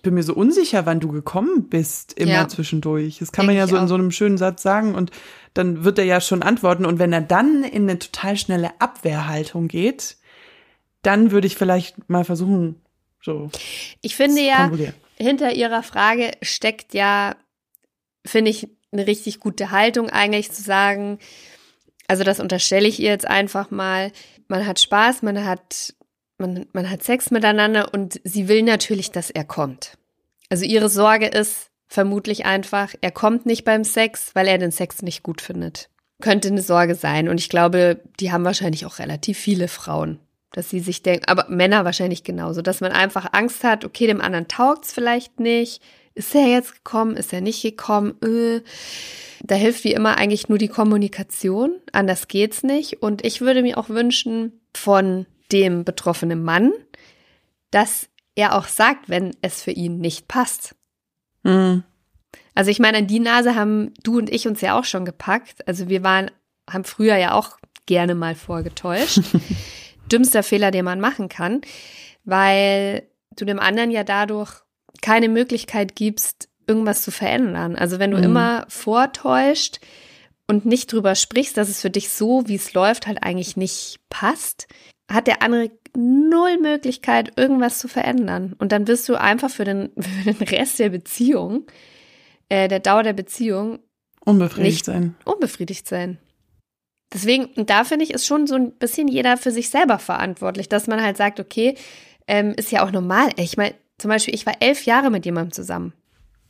ich 0.00 0.02
bin 0.02 0.14
mir 0.14 0.22
so 0.22 0.34
unsicher, 0.34 0.86
wann 0.86 1.00
du 1.00 1.08
gekommen 1.08 1.68
bist, 1.68 2.14
immer 2.14 2.32
ja. 2.32 2.48
zwischendurch. 2.48 3.18
Das 3.18 3.32
kann 3.32 3.46
Denk 3.46 3.58
man 3.58 3.58
ja 3.58 3.66
so 3.66 3.76
in 3.76 3.86
so 3.86 3.94
einem 3.94 4.10
schönen 4.10 4.38
Satz 4.38 4.62
sagen 4.62 4.94
und 4.94 5.10
dann 5.52 5.84
wird 5.84 5.98
er 5.98 6.04
ja 6.04 6.22
schon 6.22 6.42
antworten. 6.42 6.86
Und 6.86 6.98
wenn 6.98 7.12
er 7.12 7.20
dann 7.20 7.64
in 7.64 7.82
eine 7.82 7.98
total 7.98 8.36
schnelle 8.38 8.70
Abwehrhaltung 8.80 9.68
geht, 9.68 10.16
dann 11.02 11.32
würde 11.32 11.46
ich 11.46 11.56
vielleicht 11.56 12.08
mal 12.08 12.24
versuchen, 12.24 12.76
so. 13.22 13.50
Ich 14.00 14.16
finde 14.16 14.42
ja, 14.42 14.70
hinter 15.18 15.52
ihrer 15.52 15.82
Frage 15.82 16.32
steckt 16.42 16.94
ja, 16.94 17.36
finde 18.26 18.50
ich, 18.50 18.68
eine 18.92 19.06
richtig 19.06 19.38
gute 19.38 19.70
Haltung 19.70 20.10
eigentlich 20.10 20.50
zu 20.50 20.62
sagen, 20.62 21.18
also 22.08 22.24
das 22.24 22.40
unterstelle 22.40 22.88
ich 22.88 22.98
ihr 22.98 23.10
jetzt 23.10 23.26
einfach 23.26 23.70
mal, 23.70 24.10
man 24.48 24.66
hat 24.66 24.80
Spaß, 24.80 25.22
man 25.22 25.44
hat 25.44 25.94
man, 26.40 26.66
man 26.72 26.90
hat 26.90 27.04
Sex 27.04 27.30
miteinander 27.30 27.92
und 27.94 28.20
sie 28.24 28.48
will 28.48 28.62
natürlich, 28.62 29.12
dass 29.12 29.30
er 29.30 29.44
kommt. 29.44 29.96
Also 30.48 30.64
ihre 30.64 30.88
Sorge 30.88 31.26
ist 31.26 31.70
vermutlich 31.86 32.46
einfach, 32.46 32.94
er 33.00 33.12
kommt 33.12 33.46
nicht 33.46 33.64
beim 33.64 33.84
Sex, 33.84 34.30
weil 34.34 34.48
er 34.48 34.58
den 34.58 34.72
Sex 34.72 35.02
nicht 35.02 35.22
gut 35.22 35.40
findet. 35.40 35.90
Könnte 36.20 36.48
eine 36.48 36.62
Sorge 36.62 36.94
sein. 36.94 37.28
Und 37.28 37.38
ich 37.38 37.48
glaube, 37.48 38.00
die 38.18 38.32
haben 38.32 38.44
wahrscheinlich 38.44 38.86
auch 38.86 38.98
relativ 38.98 39.38
viele 39.38 39.68
Frauen, 39.68 40.18
dass 40.52 40.70
sie 40.70 40.80
sich 40.80 41.02
denken, 41.02 41.26
aber 41.26 41.46
Männer 41.48 41.84
wahrscheinlich 41.84 42.24
genauso, 42.24 42.62
dass 42.62 42.80
man 42.80 42.92
einfach 42.92 43.32
Angst 43.32 43.64
hat, 43.64 43.84
okay, 43.84 44.06
dem 44.06 44.20
anderen 44.20 44.48
taugt's 44.48 44.92
vielleicht 44.92 45.40
nicht. 45.40 45.82
Ist 46.14 46.34
er 46.34 46.46
jetzt 46.46 46.74
gekommen? 46.74 47.16
Ist 47.16 47.32
er 47.32 47.40
nicht 47.40 47.62
gekommen? 47.62 48.14
Äh. 48.22 48.62
Da 49.42 49.54
hilft 49.54 49.84
wie 49.84 49.92
immer 49.92 50.18
eigentlich 50.18 50.48
nur 50.48 50.58
die 50.58 50.68
Kommunikation. 50.68 51.80
Anders 51.92 52.28
geht's 52.28 52.62
nicht. 52.62 53.02
Und 53.02 53.24
ich 53.24 53.40
würde 53.40 53.62
mir 53.62 53.78
auch 53.78 53.88
wünschen 53.88 54.60
von 54.74 55.26
dem 55.50 55.84
betroffenen 55.84 56.42
Mann, 56.42 56.72
dass 57.70 58.08
er 58.34 58.56
auch 58.56 58.66
sagt, 58.66 59.08
wenn 59.08 59.34
es 59.42 59.62
für 59.62 59.70
ihn 59.70 59.98
nicht 59.98 60.28
passt. 60.28 60.74
Mhm. 61.42 61.84
Also 62.54 62.70
ich 62.70 62.78
meine, 62.78 62.98
an 62.98 63.06
die 63.06 63.20
Nase 63.20 63.54
haben 63.54 63.94
du 64.02 64.18
und 64.18 64.30
ich 64.30 64.46
uns 64.46 64.60
ja 64.60 64.78
auch 64.78 64.84
schon 64.84 65.04
gepackt. 65.04 65.66
Also 65.66 65.88
wir 65.88 66.02
waren, 66.02 66.30
haben 66.68 66.84
früher 66.84 67.16
ja 67.16 67.32
auch 67.32 67.58
gerne 67.86 68.14
mal 68.14 68.34
vorgetäuscht. 68.34 69.20
Dümmster 70.12 70.42
Fehler, 70.42 70.70
den 70.70 70.84
man 70.84 71.00
machen 71.00 71.28
kann, 71.28 71.60
weil 72.24 73.08
du 73.36 73.44
dem 73.44 73.58
anderen 73.58 73.90
ja 73.90 74.04
dadurch 74.04 74.52
keine 75.02 75.28
Möglichkeit 75.28 75.96
gibst, 75.96 76.48
irgendwas 76.66 77.02
zu 77.02 77.10
verändern. 77.10 77.76
Also 77.76 77.98
wenn 77.98 78.10
du 78.10 78.18
mhm. 78.18 78.24
immer 78.24 78.66
vortäuscht 78.68 79.80
und 80.46 80.66
nicht 80.66 80.92
drüber 80.92 81.14
sprichst, 81.14 81.56
dass 81.56 81.68
es 81.68 81.80
für 81.80 81.90
dich 81.90 82.10
so, 82.10 82.46
wie 82.46 82.56
es 82.56 82.74
läuft, 82.74 83.06
halt 83.06 83.22
eigentlich 83.22 83.56
nicht 83.56 83.98
passt, 84.08 84.68
hat 85.10 85.26
der 85.26 85.42
andere 85.42 85.70
null 85.96 86.58
Möglichkeit, 86.60 87.32
irgendwas 87.36 87.78
zu 87.78 87.88
verändern. 87.88 88.54
Und 88.58 88.72
dann 88.72 88.86
wirst 88.86 89.08
du 89.08 89.14
einfach 89.14 89.50
für 89.50 89.64
den, 89.64 89.90
für 89.98 90.32
den 90.32 90.48
Rest 90.48 90.78
der 90.78 90.90
Beziehung, 90.90 91.66
äh, 92.48 92.68
der 92.68 92.80
Dauer 92.80 93.02
der 93.02 93.12
Beziehung, 93.12 93.80
unbefriedigt 94.24 94.84
sein. 94.84 95.16
Unbefriedigt 95.24 95.88
sein. 95.88 96.18
Deswegen, 97.12 97.46
und 97.56 97.70
da 97.70 97.84
finde 97.84 98.04
ich, 98.04 98.12
ist 98.12 98.26
schon 98.26 98.46
so 98.46 98.54
ein 98.54 98.72
bisschen 98.72 99.08
jeder 99.08 99.36
für 99.36 99.50
sich 99.50 99.70
selber 99.70 99.98
verantwortlich, 99.98 100.68
dass 100.68 100.86
man 100.86 101.02
halt 101.02 101.16
sagt, 101.16 101.40
okay, 101.40 101.74
ähm, 102.26 102.54
ist 102.56 102.70
ja 102.70 102.84
auch 102.84 102.92
normal. 102.92 103.30
Ich 103.36 103.56
meine, 103.56 103.74
zum 103.98 104.08
Beispiel, 104.10 104.34
ich 104.34 104.46
war 104.46 104.54
elf 104.60 104.84
Jahre 104.84 105.10
mit 105.10 105.24
jemandem 105.24 105.52
zusammen. 105.52 105.92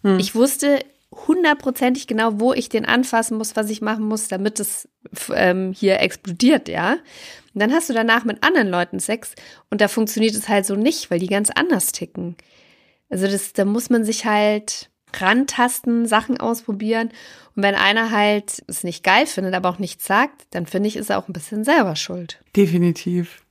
Hm. 0.02 0.18
Ich 0.18 0.34
wusste 0.34 0.80
hundertprozentig 1.12 2.06
genau, 2.06 2.38
wo 2.38 2.52
ich 2.52 2.68
den 2.68 2.84
anfassen 2.84 3.36
muss, 3.36 3.56
was 3.56 3.70
ich 3.70 3.80
machen 3.80 4.04
muss, 4.04 4.28
damit 4.28 4.60
es 4.60 4.88
ähm, 5.34 5.72
hier 5.72 6.00
explodiert, 6.00 6.68
ja. 6.68 6.92
Und 7.52 7.60
dann 7.60 7.72
hast 7.72 7.88
du 7.88 7.94
danach 7.94 8.24
mit 8.24 8.44
anderen 8.44 8.68
Leuten 8.68 9.00
Sex 9.00 9.34
und 9.70 9.80
da 9.80 9.88
funktioniert 9.88 10.34
es 10.34 10.48
halt 10.48 10.66
so 10.66 10.76
nicht, 10.76 11.10
weil 11.10 11.18
die 11.18 11.26
ganz 11.26 11.50
anders 11.50 11.90
ticken. 11.90 12.36
Also 13.08 13.26
das, 13.26 13.52
da 13.52 13.64
muss 13.64 13.90
man 13.90 14.04
sich 14.04 14.24
halt 14.24 14.89
rantasten, 15.18 16.06
Sachen 16.06 16.38
ausprobieren. 16.38 17.10
Und 17.56 17.62
wenn 17.62 17.74
einer 17.74 18.10
halt 18.10 18.62
es 18.66 18.84
nicht 18.84 19.02
geil 19.04 19.26
findet, 19.26 19.54
aber 19.54 19.68
auch 19.68 19.78
nichts 19.78 20.06
sagt, 20.06 20.46
dann 20.50 20.66
finde 20.66 20.88
ich, 20.88 20.96
ist 20.96 21.10
er 21.10 21.18
auch 21.18 21.28
ein 21.28 21.32
bisschen 21.32 21.64
selber 21.64 21.96
schuld. 21.96 22.38
Definitiv. 22.56 23.42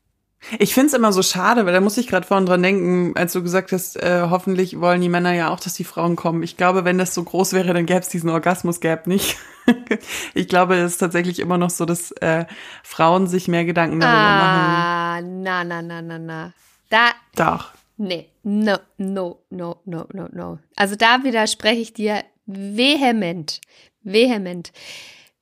Ich 0.58 0.74
find's 0.74 0.94
immer 0.94 1.12
so 1.12 1.22
schade, 1.22 1.66
weil 1.66 1.74
da 1.74 1.82
muss 1.82 1.98
ich 1.98 2.08
gerade 2.08 2.25
vorhin 2.25 2.46
dran 2.46 2.63
denken, 2.63 3.12
als 3.16 3.34
du 3.34 3.44
gesagt 3.44 3.74
hast, 3.74 3.98
äh, 3.98 4.28
hoffentlich 4.30 4.80
wollen 4.80 5.01
die 5.01 5.10
Männer 5.10 5.34
ja 5.34 5.50
auch, 5.50 5.60
dass 5.60 5.74
die 5.74 5.84
Frauen 5.84 6.16
kommen. 6.16 6.44
Ich 6.44 6.56
glaube, 6.56 6.86
wenn 6.86 6.98
das 6.98 7.13
so 7.13 7.24
groß 7.24 7.54
wäre, 7.54 7.74
dann 7.74 7.86
gäbe 7.86 8.00
es 8.00 8.08
diesen 8.08 8.30
Orgasmus-Gap 8.30 9.06
nicht. 9.06 9.38
ich 10.34 10.48
glaube, 10.48 10.75
es 10.75 10.94
ist 10.94 10.98
tatsächlich 11.00 11.39
immer 11.39 11.58
noch 11.58 11.70
so, 11.70 11.86
dass 11.86 12.12
äh, 12.13 12.46
Frauen 12.84 13.28
sich 13.28 13.50
mehr 13.50 13.66
Gedanken 13.66 14.00
darüber 14.00 14.18
ah, 14.18 14.38
machen. 14.38 14.66
Ah, 14.66 15.22
na, 15.22 15.63
na, 15.66 15.82
na, 15.82 16.01
na, 16.01 16.20
na. 16.20 16.54
Da. 16.89 17.10
Doch. 17.36 17.72
Nee, 17.98 18.30
no, 18.50 18.77
no, 18.98 19.44
no, 19.51 19.82
no, 19.86 20.08
no, 20.12 20.27
no. 20.32 20.60
Also 20.75 20.96
da 20.96 21.24
widerspreche 21.24 21.82
ich 21.82 21.94
dir 21.94 22.24
vehement, 22.48 23.62
vehement. 24.01 24.72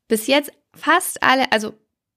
Bis 0.10 0.28
jetzt 0.28 0.52
fast 0.74 1.24
alle, 1.24 1.52
also 1.54 1.74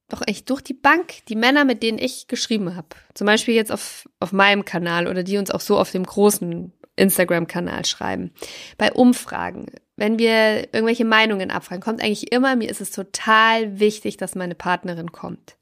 doch 0.09 0.23
echt 0.27 0.51
durch 0.51 0.63
die 0.63 0.75
Bank, 0.75 1.25
die 1.29 1.37
Männer, 1.37 1.65
mit 1.65 1.85
denen 1.85 1.99
ich 1.99 2.27
geschrieben 2.27 2.75
habe, 2.75 2.89
zum 3.15 3.27
Beispiel 3.27 3.55
jetzt 3.55 3.71
auf, 3.71 4.09
auf 4.19 4.33
meinem 4.33 4.65
Kanal 4.65 5.07
oder 5.07 5.23
die 5.23 5.39
uns 5.39 5.53
auch 5.53 5.61
so 5.61 5.79
auf 5.79 5.93
dem 5.93 6.05
großen 6.05 6.73
Instagram-Kanal 7.01 7.85
schreiben, 7.85 8.31
bei 8.79 8.93
Umfragen, 8.93 9.67
wenn 9.97 10.19
wir 10.19 10.73
irgendwelche 10.73 11.05
Meinungen 11.05 11.51
abfragen, 11.51 11.83
kommt 11.83 12.03
eigentlich 12.03 12.33
immer, 12.33 12.57
mir 12.57 12.71
ist 12.71 12.81
es 12.81 12.91
total 12.91 13.81
wichtig, 13.81 14.17
dass 14.17 14.35
meine 14.35 14.55
Partnerin 14.55 15.13
kommt. 15.13 15.57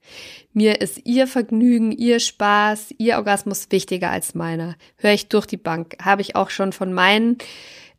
Mir 0.53 0.79
ist 0.79 1.05
ihr 1.05 1.27
Vergnügen, 1.27 1.91
ihr 1.91 2.19
Spaß, 2.19 2.93
ihr 2.97 3.17
Orgasmus 3.17 3.67
wichtiger 3.69 4.11
als 4.11 4.35
meiner. 4.35 4.75
Höre 4.97 5.13
ich 5.13 5.27
durch 5.27 5.45
die 5.45 5.57
Bank. 5.57 5.97
Habe 6.01 6.21
ich 6.21 6.35
auch 6.37 6.51
schon 6.51 6.71
von 6.71 6.93
meinen, 6.93 7.37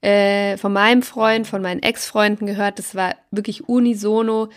äh, 0.01 0.57
von 0.57 0.73
meinem 0.73 1.03
Freund, 1.03 1.47
von 1.47 1.61
meinen 1.61 1.83
Ex-Freunden 1.83 2.47
gehört. 2.47 2.79
Das 2.79 2.95
war 2.95 3.17
wirklich 3.31 3.69
unisono 3.69 4.49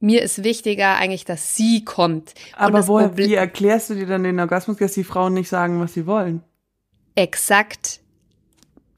mir 0.00 0.22
ist 0.22 0.44
wichtiger 0.44 0.96
eigentlich, 0.96 1.24
dass 1.24 1.56
sie 1.56 1.84
kommt. 1.84 2.34
Aber 2.56 2.86
woher, 2.86 3.16
wie 3.16 3.34
erklärst 3.34 3.90
du 3.90 3.94
dir 3.94 4.06
dann 4.06 4.22
den 4.22 4.38
Orgasmus, 4.38 4.76
dass 4.76 4.92
die 4.92 5.02
Frauen 5.02 5.34
nicht 5.34 5.48
sagen, 5.48 5.80
was 5.80 5.94
sie 5.94 6.06
wollen? 6.06 6.44
Exakt 7.18 7.98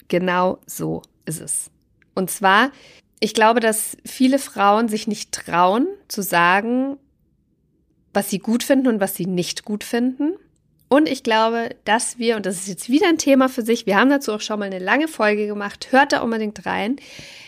genau 0.08 0.58
so 0.66 1.00
ist 1.24 1.40
es. 1.40 1.70
Und 2.14 2.30
zwar, 2.30 2.70
ich 3.18 3.32
glaube, 3.32 3.60
dass 3.60 3.96
viele 4.04 4.38
Frauen 4.38 4.88
sich 4.88 5.06
nicht 5.06 5.32
trauen 5.32 5.86
zu 6.06 6.20
sagen, 6.20 6.98
was 8.12 8.28
sie 8.28 8.38
gut 8.38 8.62
finden 8.62 8.88
und 8.88 9.00
was 9.00 9.14
sie 9.14 9.24
nicht 9.24 9.64
gut 9.64 9.84
finden. 9.84 10.34
Und 10.90 11.08
ich 11.08 11.22
glaube, 11.22 11.70
dass 11.86 12.18
wir, 12.18 12.36
und 12.36 12.44
das 12.44 12.56
ist 12.56 12.68
jetzt 12.68 12.90
wieder 12.90 13.08
ein 13.08 13.16
Thema 13.16 13.48
für 13.48 13.62
sich, 13.62 13.86
wir 13.86 13.96
haben 13.96 14.10
dazu 14.10 14.34
auch 14.34 14.42
schon 14.42 14.58
mal 14.58 14.66
eine 14.66 14.80
lange 14.80 15.08
Folge 15.08 15.46
gemacht, 15.46 15.88
hört 15.90 16.12
da 16.12 16.20
unbedingt 16.20 16.66
rein, 16.66 16.96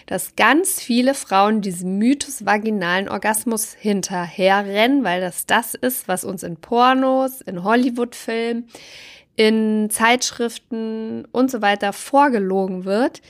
dass 0.07 0.37
ganz 0.37 0.81
viele 0.81 1.13
Frauen 1.13 1.61
diesem 1.61 1.99
Mythos 1.99 2.47
vaginalen 2.47 3.11
Orgasmus 3.11 3.75
hinterherrennen, 3.75 5.05
weil 5.05 5.21
das 5.21 5.45
das 5.45 5.75
ist, 5.75 6.09
was 6.09 6.25
uns 6.25 6.43
in 6.43 6.57
Pornos, 6.57 7.43
in 7.43 7.63
Hollywood-Filmen, 7.63 8.69
in 9.37 9.89
Zeitschriften 9.91 11.25
und 11.33 11.51
so 11.51 11.63
weiter 11.63 11.93
vorgelogen 11.93 12.85
wird, 12.85 13.23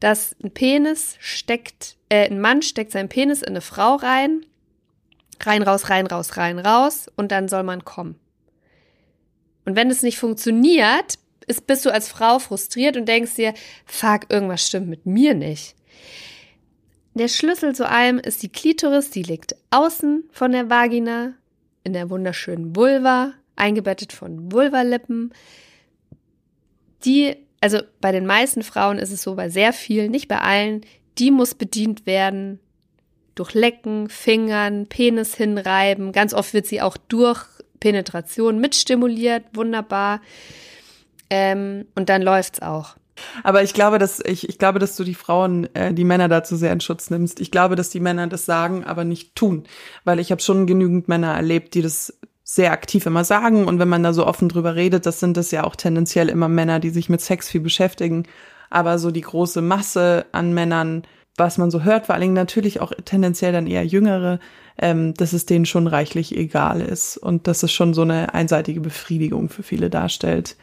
dass 0.00 0.34
ein 0.42 0.50
Penis 0.50 1.16
steckt, 1.20 1.96
äh, 2.08 2.26
ein 2.28 2.40
Mann 2.40 2.62
steckt 2.62 2.92
seinen 2.92 3.08
Penis 3.08 3.42
in 3.42 3.50
eine 3.50 3.60
Frau 3.60 3.96
rein, 3.96 4.44
rein, 5.40 5.62
raus, 5.62 5.90
rein, 5.90 6.06
raus, 6.06 6.36
rein, 6.36 6.58
raus 6.58 7.06
und 7.16 7.30
dann 7.30 7.48
soll 7.48 7.62
man 7.62 7.84
kommen. 7.84 8.18
Und 9.64 9.76
wenn 9.76 9.90
es 9.90 10.02
nicht 10.02 10.18
funktioniert, 10.18 11.18
ist, 11.46 11.66
bist 11.66 11.84
du 11.84 11.92
als 11.92 12.08
Frau 12.08 12.38
frustriert 12.38 12.96
und 12.96 13.06
denkst 13.06 13.34
dir, 13.34 13.54
fuck, 13.84 14.22
irgendwas 14.28 14.66
stimmt 14.66 14.88
mit 14.88 15.06
mir 15.06 15.34
nicht. 15.34 15.76
Der 17.14 17.28
Schlüssel 17.28 17.74
zu 17.74 17.88
allem 17.88 18.18
ist 18.18 18.42
die 18.42 18.48
Klitoris, 18.48 19.10
die 19.10 19.22
liegt 19.22 19.54
außen 19.70 20.24
von 20.32 20.52
der 20.52 20.70
Vagina, 20.70 21.34
in 21.84 21.92
der 21.92 22.10
wunderschönen 22.10 22.74
Vulva, 22.74 23.34
eingebettet 23.56 24.12
von 24.12 24.52
Vulvalippen. 24.52 25.32
Die, 27.04 27.36
also 27.60 27.78
bei 28.00 28.12
den 28.12 28.26
meisten 28.26 28.62
Frauen 28.62 28.98
ist 28.98 29.12
es 29.12 29.22
so, 29.22 29.34
bei 29.34 29.48
sehr 29.48 29.72
vielen, 29.72 30.10
nicht 30.10 30.28
bei 30.28 30.38
allen, 30.38 30.82
die 31.18 31.30
muss 31.30 31.54
bedient 31.54 32.06
werden 32.06 32.60
durch 33.34 33.54
Lecken, 33.54 34.08
Fingern, 34.08 34.86
Penis 34.86 35.34
hinreiben. 35.34 36.12
Ganz 36.12 36.34
oft 36.34 36.52
wird 36.54 36.66
sie 36.66 36.82
auch 36.82 36.96
durch 36.96 37.44
Penetration 37.80 38.58
mitstimuliert, 38.58 39.44
wunderbar. 39.54 40.20
Ähm, 41.30 41.86
und 41.94 42.08
dann 42.08 42.22
läuft's 42.22 42.60
auch. 42.60 42.96
Aber 43.42 43.62
ich 43.62 43.74
glaube, 43.74 43.98
dass 43.98 44.20
ich, 44.24 44.48
ich 44.48 44.58
glaube, 44.58 44.78
dass 44.78 44.96
du 44.96 45.04
die 45.04 45.14
Frauen, 45.14 45.72
äh, 45.74 45.92
die 45.92 46.04
Männer 46.04 46.28
dazu 46.28 46.56
sehr 46.56 46.72
in 46.72 46.80
Schutz 46.80 47.10
nimmst. 47.10 47.40
Ich 47.40 47.50
glaube, 47.50 47.76
dass 47.76 47.90
die 47.90 48.00
Männer 48.00 48.26
das 48.26 48.44
sagen, 48.44 48.84
aber 48.84 49.04
nicht 49.04 49.34
tun, 49.34 49.64
weil 50.04 50.18
ich 50.18 50.30
habe 50.30 50.42
schon 50.42 50.66
genügend 50.66 51.08
Männer 51.08 51.34
erlebt, 51.34 51.74
die 51.74 51.82
das 51.82 52.18
sehr 52.54 52.72
aktiv 52.72 53.06
immer 53.06 53.24
sagen 53.24 53.64
und 53.66 53.78
wenn 53.78 53.88
man 53.88 54.02
da 54.02 54.12
so 54.12 54.26
offen 54.26 54.50
drüber 54.50 54.74
redet, 54.74 55.06
das 55.06 55.20
sind 55.20 55.38
das 55.38 55.50
ja 55.52 55.64
auch 55.64 55.74
tendenziell 55.74 56.28
immer 56.28 56.48
Männer, 56.48 56.80
die 56.80 56.90
sich 56.90 57.08
mit 57.08 57.22
Sex 57.22 57.48
viel 57.48 57.62
beschäftigen, 57.62 58.24
aber 58.68 58.98
so 58.98 59.10
die 59.10 59.22
große 59.22 59.62
Masse 59.62 60.26
an 60.32 60.52
Männern, 60.52 61.04
was 61.38 61.56
man 61.56 61.70
so 61.70 61.82
hört, 61.82 62.04
vor 62.04 62.14
allen 62.14 62.20
Dingen 62.20 62.34
natürlich 62.34 62.82
auch 62.82 62.92
tendenziell 63.06 63.52
dann 63.52 63.66
eher 63.66 63.86
jüngere, 63.86 64.38
ähm, 64.76 65.14
dass 65.14 65.32
es 65.32 65.46
denen 65.46 65.64
schon 65.64 65.86
reichlich 65.86 66.36
egal 66.36 66.82
ist 66.82 67.16
und 67.16 67.46
dass 67.46 67.62
es 67.62 67.72
schon 67.72 67.94
so 67.94 68.02
eine 68.02 68.34
einseitige 68.34 68.82
Befriedigung 68.82 69.48
für 69.48 69.62
viele 69.62 69.88
darstellt. 69.88 70.58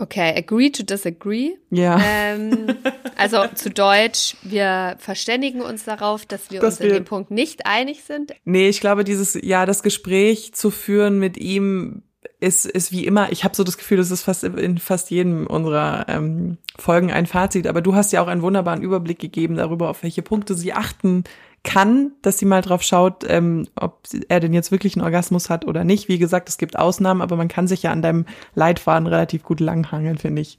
Okay, 0.00 0.34
agree 0.36 0.70
to 0.70 0.82
disagree. 0.82 1.50
Ja. 1.70 2.00
Ähm, 2.02 2.74
also 3.16 3.44
zu 3.54 3.68
Deutsch, 3.70 4.34
wir 4.42 4.96
verständigen 4.98 5.60
uns 5.60 5.84
darauf, 5.84 6.24
dass 6.24 6.50
wir 6.50 6.60
Dass 6.60 6.74
uns 6.74 6.80
in 6.80 6.86
wir- 6.86 6.94
dem 7.00 7.04
Punkt 7.04 7.30
nicht 7.30 7.66
einig 7.66 8.02
sind. 8.04 8.32
Nee, 8.44 8.68
ich 8.70 8.80
glaube, 8.80 9.04
dieses, 9.04 9.38
ja, 9.42 9.66
das 9.66 9.82
Gespräch 9.82 10.54
zu 10.54 10.70
führen 10.70 11.18
mit 11.18 11.36
ihm 11.36 12.02
ist, 12.40 12.64
ist 12.64 12.90
wie 12.92 13.04
immer, 13.04 13.30
ich 13.30 13.44
habe 13.44 13.54
so 13.54 13.62
das 13.64 13.76
Gefühl, 13.76 13.98
das 13.98 14.10
ist 14.10 14.22
fast 14.22 14.42
in 14.44 14.78
fast 14.78 15.10
jedem 15.10 15.46
unserer 15.46 16.06
ähm, 16.08 16.56
Folgen 16.78 17.12
ein 17.12 17.26
Fazit, 17.26 17.66
aber 17.66 17.82
du 17.82 17.94
hast 17.94 18.12
ja 18.12 18.22
auch 18.22 18.28
einen 18.28 18.40
wunderbaren 18.40 18.80
Überblick 18.82 19.18
gegeben 19.18 19.56
darüber, 19.56 19.90
auf 19.90 20.02
welche 20.02 20.22
Punkte 20.22 20.54
sie 20.54 20.72
achten 20.72 21.24
kann, 21.62 22.12
dass 22.22 22.38
sie 22.38 22.46
mal 22.46 22.62
drauf 22.62 22.82
schaut, 22.82 23.24
ähm, 23.28 23.68
ob 23.76 24.06
er 24.28 24.40
denn 24.40 24.54
jetzt 24.54 24.72
wirklich 24.72 24.96
einen 24.96 25.04
Orgasmus 25.04 25.50
hat 25.50 25.66
oder 25.66 25.84
nicht. 25.84 26.08
Wie 26.08 26.18
gesagt, 26.18 26.48
es 26.48 26.58
gibt 26.58 26.78
Ausnahmen, 26.78 27.20
aber 27.20 27.36
man 27.36 27.48
kann 27.48 27.68
sich 27.68 27.82
ja 27.82 27.92
an 27.92 28.02
deinem 28.02 28.24
Leitfaden 28.54 29.06
relativ 29.06 29.42
gut 29.42 29.60
langhangeln, 29.60 30.18
finde 30.18 30.42
ich. 30.42 30.58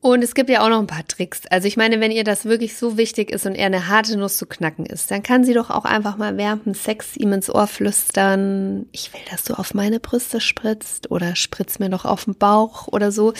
Und 0.00 0.22
es 0.22 0.34
gibt 0.34 0.50
ja 0.50 0.64
auch 0.64 0.68
noch 0.68 0.78
ein 0.78 0.86
paar 0.86 1.06
Tricks. 1.08 1.46
Also 1.50 1.66
ich 1.66 1.76
meine, 1.76 2.00
wenn 2.00 2.12
ihr 2.12 2.22
das 2.22 2.44
wirklich 2.44 2.76
so 2.76 2.96
wichtig 2.96 3.32
ist 3.32 3.46
und 3.46 3.54
er 3.54 3.66
eine 3.66 3.88
harte 3.88 4.16
Nuss 4.16 4.36
zu 4.36 4.46
knacken 4.46 4.86
ist, 4.86 5.10
dann 5.10 5.22
kann 5.22 5.42
sie 5.42 5.54
doch 5.54 5.70
auch 5.70 5.84
einfach 5.84 6.16
mal 6.16 6.36
während 6.36 6.66
dem 6.66 6.74
Sex 6.74 7.16
ihm 7.16 7.32
ins 7.32 7.52
Ohr 7.52 7.66
flüstern, 7.66 8.86
ich 8.92 9.12
will, 9.12 9.22
dass 9.30 9.42
du 9.42 9.54
auf 9.54 9.74
meine 9.74 9.98
Brüste 9.98 10.40
spritzt 10.40 11.10
oder 11.10 11.34
spritz 11.34 11.78
mir 11.78 11.88
doch 11.88 12.04
auf 12.04 12.26
den 12.26 12.36
Bauch 12.36 12.86
oder 12.88 13.10
so. 13.10 13.32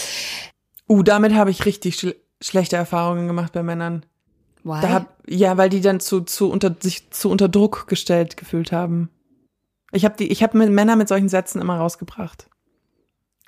Uh, 0.89 1.03
damit 1.03 1.35
habe 1.35 1.51
ich 1.51 1.67
richtig 1.67 1.97
schl 1.97 2.17
schlechte 2.43 2.77
Erfahrungen 2.77 3.29
gemacht 3.29 3.53
bei 3.53 3.63
Männern. 3.63 4.05
Why? 4.67 4.83
Hab, 4.83 5.15
ja, 5.29 5.57
weil 5.57 5.69
die 5.69 5.81
dann 5.81 6.01
zu, 6.01 6.23
zu 6.23 6.51
unter, 6.51 6.75
sich 6.81 7.09
zu 7.11 7.31
unter 7.31 7.49
Druck 7.49 7.87
gestellt 7.87 8.37
gefühlt 8.37 8.73
haben. 8.73 9.11
Ich 9.93 10.05
habe 10.05 10.17
die, 10.19 10.27
ich 10.27 10.43
habe 10.43 10.59
mit 10.59 10.71
Männer 10.71 10.97
mit 10.97 11.07
solchen 11.07 11.29
Sätzen 11.29 11.61
immer 11.61 11.77
rausgebracht. 11.77 12.49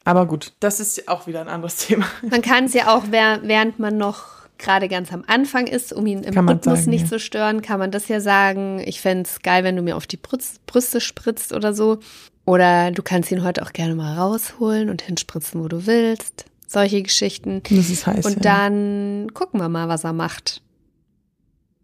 Aber 0.05 0.27
gut, 0.27 0.53
das 0.61 0.79
ist 0.79 1.09
auch 1.09 1.27
wieder 1.27 1.41
ein 1.41 1.49
anderes 1.49 1.77
Thema. 1.87 2.07
Man 2.31 2.41
kann 2.41 2.65
es 2.65 2.75
ja 2.75 2.95
auch, 2.97 3.05
während 3.11 3.81
man 3.81 3.99
noch 3.99 4.39
gerade 4.59 4.89
ganz 4.89 5.13
am 5.13 5.25
Anfang 5.27 5.67
ist, 5.67 5.93
um 5.93 6.07
ihn 6.07 6.23
im 6.23 6.35
Kann 6.35 6.49
Rhythmus 6.49 6.81
sagen, 6.81 6.91
nicht 6.91 7.03
ja. 7.03 7.09
zu 7.09 7.19
stören, 7.19 7.63
kann 7.63 7.81
man 7.81 7.91
das 7.91 8.07
ja 8.07 8.21
sagen. 8.21 8.81
Ich 8.85 9.01
fänd's 9.01 9.43
geil, 9.43 9.65
wenn 9.65 9.75
du 9.75 9.83
mir 9.83 9.97
auf 9.97 10.07
die 10.07 10.17
Brüst, 10.17 10.65
Brüste 10.67 11.01
spritzt 11.01 11.53
oder 11.53 11.75
so. 11.75 11.99
Oder 12.45 12.93
du 12.93 13.03
kannst 13.03 13.33
ihn 13.33 13.43
heute 13.43 13.63
auch 13.63 13.73
gerne 13.73 13.97
mal 13.97 14.17
rausholen 14.17 14.89
und 14.89 15.03
hinspritzen, 15.03 15.63
wo 15.63 15.69
du 15.69 15.87
willst. 15.87 16.45
Solche 16.67 17.03
Geschichten. 17.03 17.63
Das 17.69 17.91
ist 17.91 18.07
heiß. 18.07 18.25
Und 18.25 18.45
ja. 18.45 18.53
dann 18.53 19.33
gucken 19.35 19.61
wir 19.61 19.69
mal, 19.69 19.89
was 19.89 20.05
er 20.05 20.13
macht. 20.13 20.63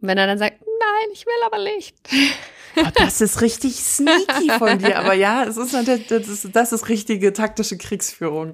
Und 0.04 0.08
wenn 0.08 0.18
er 0.18 0.26
dann 0.26 0.36
sagt, 0.36 0.60
nein, 0.60 1.08
ich 1.14 1.24
will 1.24 1.32
aber 1.46 1.64
nicht. 1.64 1.96
Oh, 2.76 2.82
das 2.94 3.22
ist 3.22 3.40
richtig 3.40 3.72
sneaky 3.76 4.50
von 4.58 4.78
dir. 4.78 4.98
Aber 4.98 5.14
ja, 5.14 5.44
es 5.44 5.56
ist 5.56 5.72
natürlich, 5.72 6.08
das 6.08 6.28
ist, 6.28 6.54
das 6.54 6.72
ist 6.74 6.90
richtige 6.90 7.32
taktische 7.32 7.78
Kriegsführung. 7.78 8.52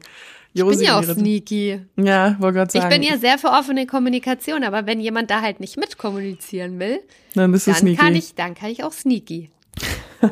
Ich 0.52 0.64
bin 0.64 0.80
ja 0.80 0.97
auch 0.97 1.02
Josi, 1.02 1.14
sneaky. 1.19 1.80
Ja, 1.97 2.37
wollte 2.38 2.59
gerade 2.59 2.71
Ich 2.73 2.80
sagen. 2.83 2.95
bin 2.95 3.02
ja 3.02 3.19
sehr 3.19 3.37
für 3.37 3.49
offene 3.49 3.85
Kommunikation, 3.88 4.62
aber 4.62 4.87
wenn 4.87 5.00
jemand 5.00 5.28
da 5.28 5.40
halt 5.40 5.59
nicht 5.59 5.76
mitkommunizieren 5.76 6.78
will, 6.78 7.00
Dann 7.35 7.50
bist 7.50 7.66
du 7.66 7.73
dann 7.73 7.80
sneaky. 7.80 7.97
kann 7.97 8.14
ich, 8.14 8.35
dann 8.37 8.54
kann 8.54 8.71
ich 8.71 8.85
auch 8.85 8.92
sneaky. 8.92 9.50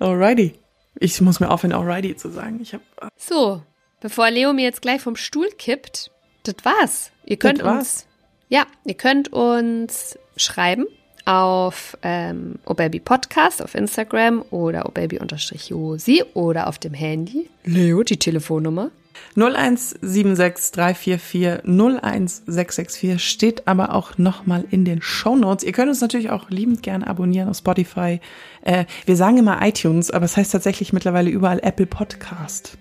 Alrighty. 0.00 0.54
Ich 0.98 1.20
muss 1.20 1.38
mir 1.38 1.48
aufhören, 1.50 1.72
alrighty 1.72 2.16
zu 2.16 2.28
sagen. 2.30 2.58
Ich 2.60 2.72
habe 2.74 2.82
So, 3.16 3.62
bevor 4.00 4.30
Leo 4.30 4.52
mir 4.52 4.64
jetzt 4.64 4.82
gleich 4.82 5.00
vom 5.00 5.14
Stuhl 5.14 5.48
kippt, 5.58 6.10
das 6.42 6.56
war's. 6.64 7.10
Ihr 7.24 7.36
könnt 7.36 7.62
war's? 7.62 7.76
uns, 7.78 8.06
ja, 8.48 8.66
ihr 8.84 8.94
könnt 8.94 9.32
uns 9.32 10.18
schreiben 10.36 10.86
auf 11.24 11.96
ähm, 12.02 12.56
obaby 12.66 13.00
Podcast 13.00 13.62
auf 13.62 13.74
Instagram 13.74 14.44
oder 14.50 14.86
obaby-josi 14.86 16.22
oder 16.34 16.66
auf 16.66 16.78
dem 16.78 16.94
Handy. 16.94 17.48
Leo, 17.64 18.02
die 18.02 18.18
Telefonnummer. 18.18 18.90
0176344 19.36 21.64
01664 21.64 23.22
steht 23.22 23.66
aber 23.66 23.94
auch 23.94 24.18
nochmal 24.18 24.64
in 24.70 24.84
den 24.84 25.02
Shownotes. 25.02 25.64
Ihr 25.64 25.72
könnt 25.72 25.88
uns 25.88 26.00
natürlich 26.00 26.30
auch 26.30 26.50
liebend 26.50 26.82
gerne 26.82 27.06
abonnieren 27.06 27.48
auf 27.48 27.56
Spotify. 27.56 28.20
Äh, 28.62 28.84
wir 29.06 29.16
sagen 29.16 29.38
immer 29.38 29.66
iTunes, 29.66 30.10
aber 30.10 30.24
es 30.24 30.36
heißt 30.36 30.52
tatsächlich 30.52 30.92
mittlerweile 30.92 31.30
überall 31.30 31.60
Apple 31.62 31.86
Podcast. 31.86 32.76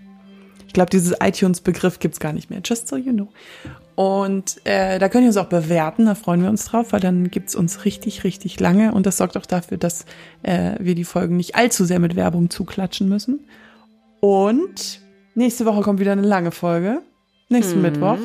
Ich 0.74 0.76
glaube, 0.76 0.90
dieses 0.90 1.14
iTunes-Begriff 1.22 2.00
gibt's 2.00 2.20
gar 2.20 2.34
nicht 2.34 2.50
mehr. 2.50 2.60
Just 2.66 2.88
so 2.88 2.96
you 2.96 3.14
know. 3.14 3.28
Und 3.94 4.60
äh, 4.66 4.98
da 4.98 5.08
könnt 5.08 5.24
ihr 5.24 5.28
uns 5.28 5.38
auch 5.38 5.46
bewerten, 5.46 6.08
da 6.08 6.16
freuen 6.16 6.42
wir 6.42 6.50
uns 6.50 6.66
drauf, 6.66 6.94
weil 6.94 7.00
dann 7.00 7.30
gibt's 7.30 7.54
uns 7.54 7.86
richtig, 7.86 8.24
richtig 8.24 8.60
lange. 8.60 8.92
Und 8.92 9.06
das 9.06 9.18
sorgt 9.18 9.38
auch 9.38 9.46
dafür, 9.46 9.78
dass 9.78 10.06
äh, 10.42 10.72
wir 10.80 10.96
die 10.96 11.04
Folgen 11.04 11.38
nicht 11.38 11.54
allzu 11.54 11.86
sehr 11.86 12.00
mit 12.00 12.16
Werbung 12.16 12.50
zuklatschen 12.50 13.08
müssen. 13.08 13.42
Und 14.20 15.00
nächste 15.36 15.68
Woche 15.68 15.82
kommt 15.84 16.00
wieder 16.00 16.14
eine 16.14 16.24
lange 16.24 16.50
Folge. 16.50 17.04
Nächsten 17.50 17.84
Mittwoch. 17.84 18.18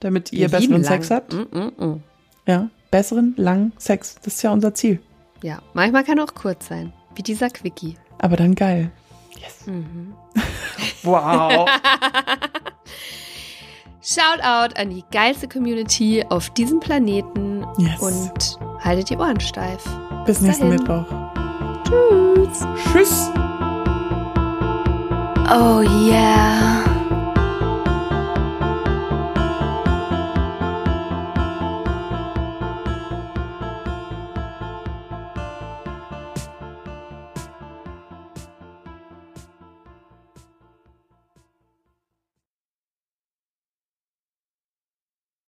Damit 0.00 0.32
ihr 0.32 0.48
besseren 0.48 0.84
Sex 0.84 1.10
lang. 1.10 1.18
habt. 1.18 1.34
Mm, 1.34 1.58
mm, 1.58 1.86
mm. 1.86 2.02
Ja, 2.46 2.70
besseren, 2.90 3.34
langen 3.36 3.74
Sex. 3.76 4.14
Das 4.24 4.36
ist 4.36 4.42
ja 4.42 4.52
unser 4.52 4.72
Ziel. 4.72 5.00
Ja, 5.42 5.60
manchmal 5.74 6.04
kann 6.04 6.18
auch 6.18 6.32
kurz 6.32 6.68
sein, 6.68 6.94
wie 7.14 7.22
dieser 7.22 7.50
Quickie. 7.50 7.96
Aber 8.16 8.36
dann 8.36 8.54
geil. 8.54 8.90
Yes. 9.40 9.64
Wow. 11.04 11.68
Shoutout 14.02 14.74
an 14.80 14.90
die 14.90 15.04
geilste 15.12 15.48
Community 15.48 16.24
auf 16.28 16.50
diesem 16.50 16.80
Planeten 16.80 17.64
Yes. 17.78 18.00
und 18.00 18.58
haltet 18.84 19.10
die 19.10 19.16
Ohren 19.16 19.38
steif. 19.40 19.84
Bis 20.26 20.40
nächsten 20.40 20.70
dahin. 20.70 20.82
Mittwoch. 20.82 21.06
Tschüss. 21.84 22.66
Tschüss. 22.92 23.30
Oh 25.50 25.80
yeah. 26.08 26.84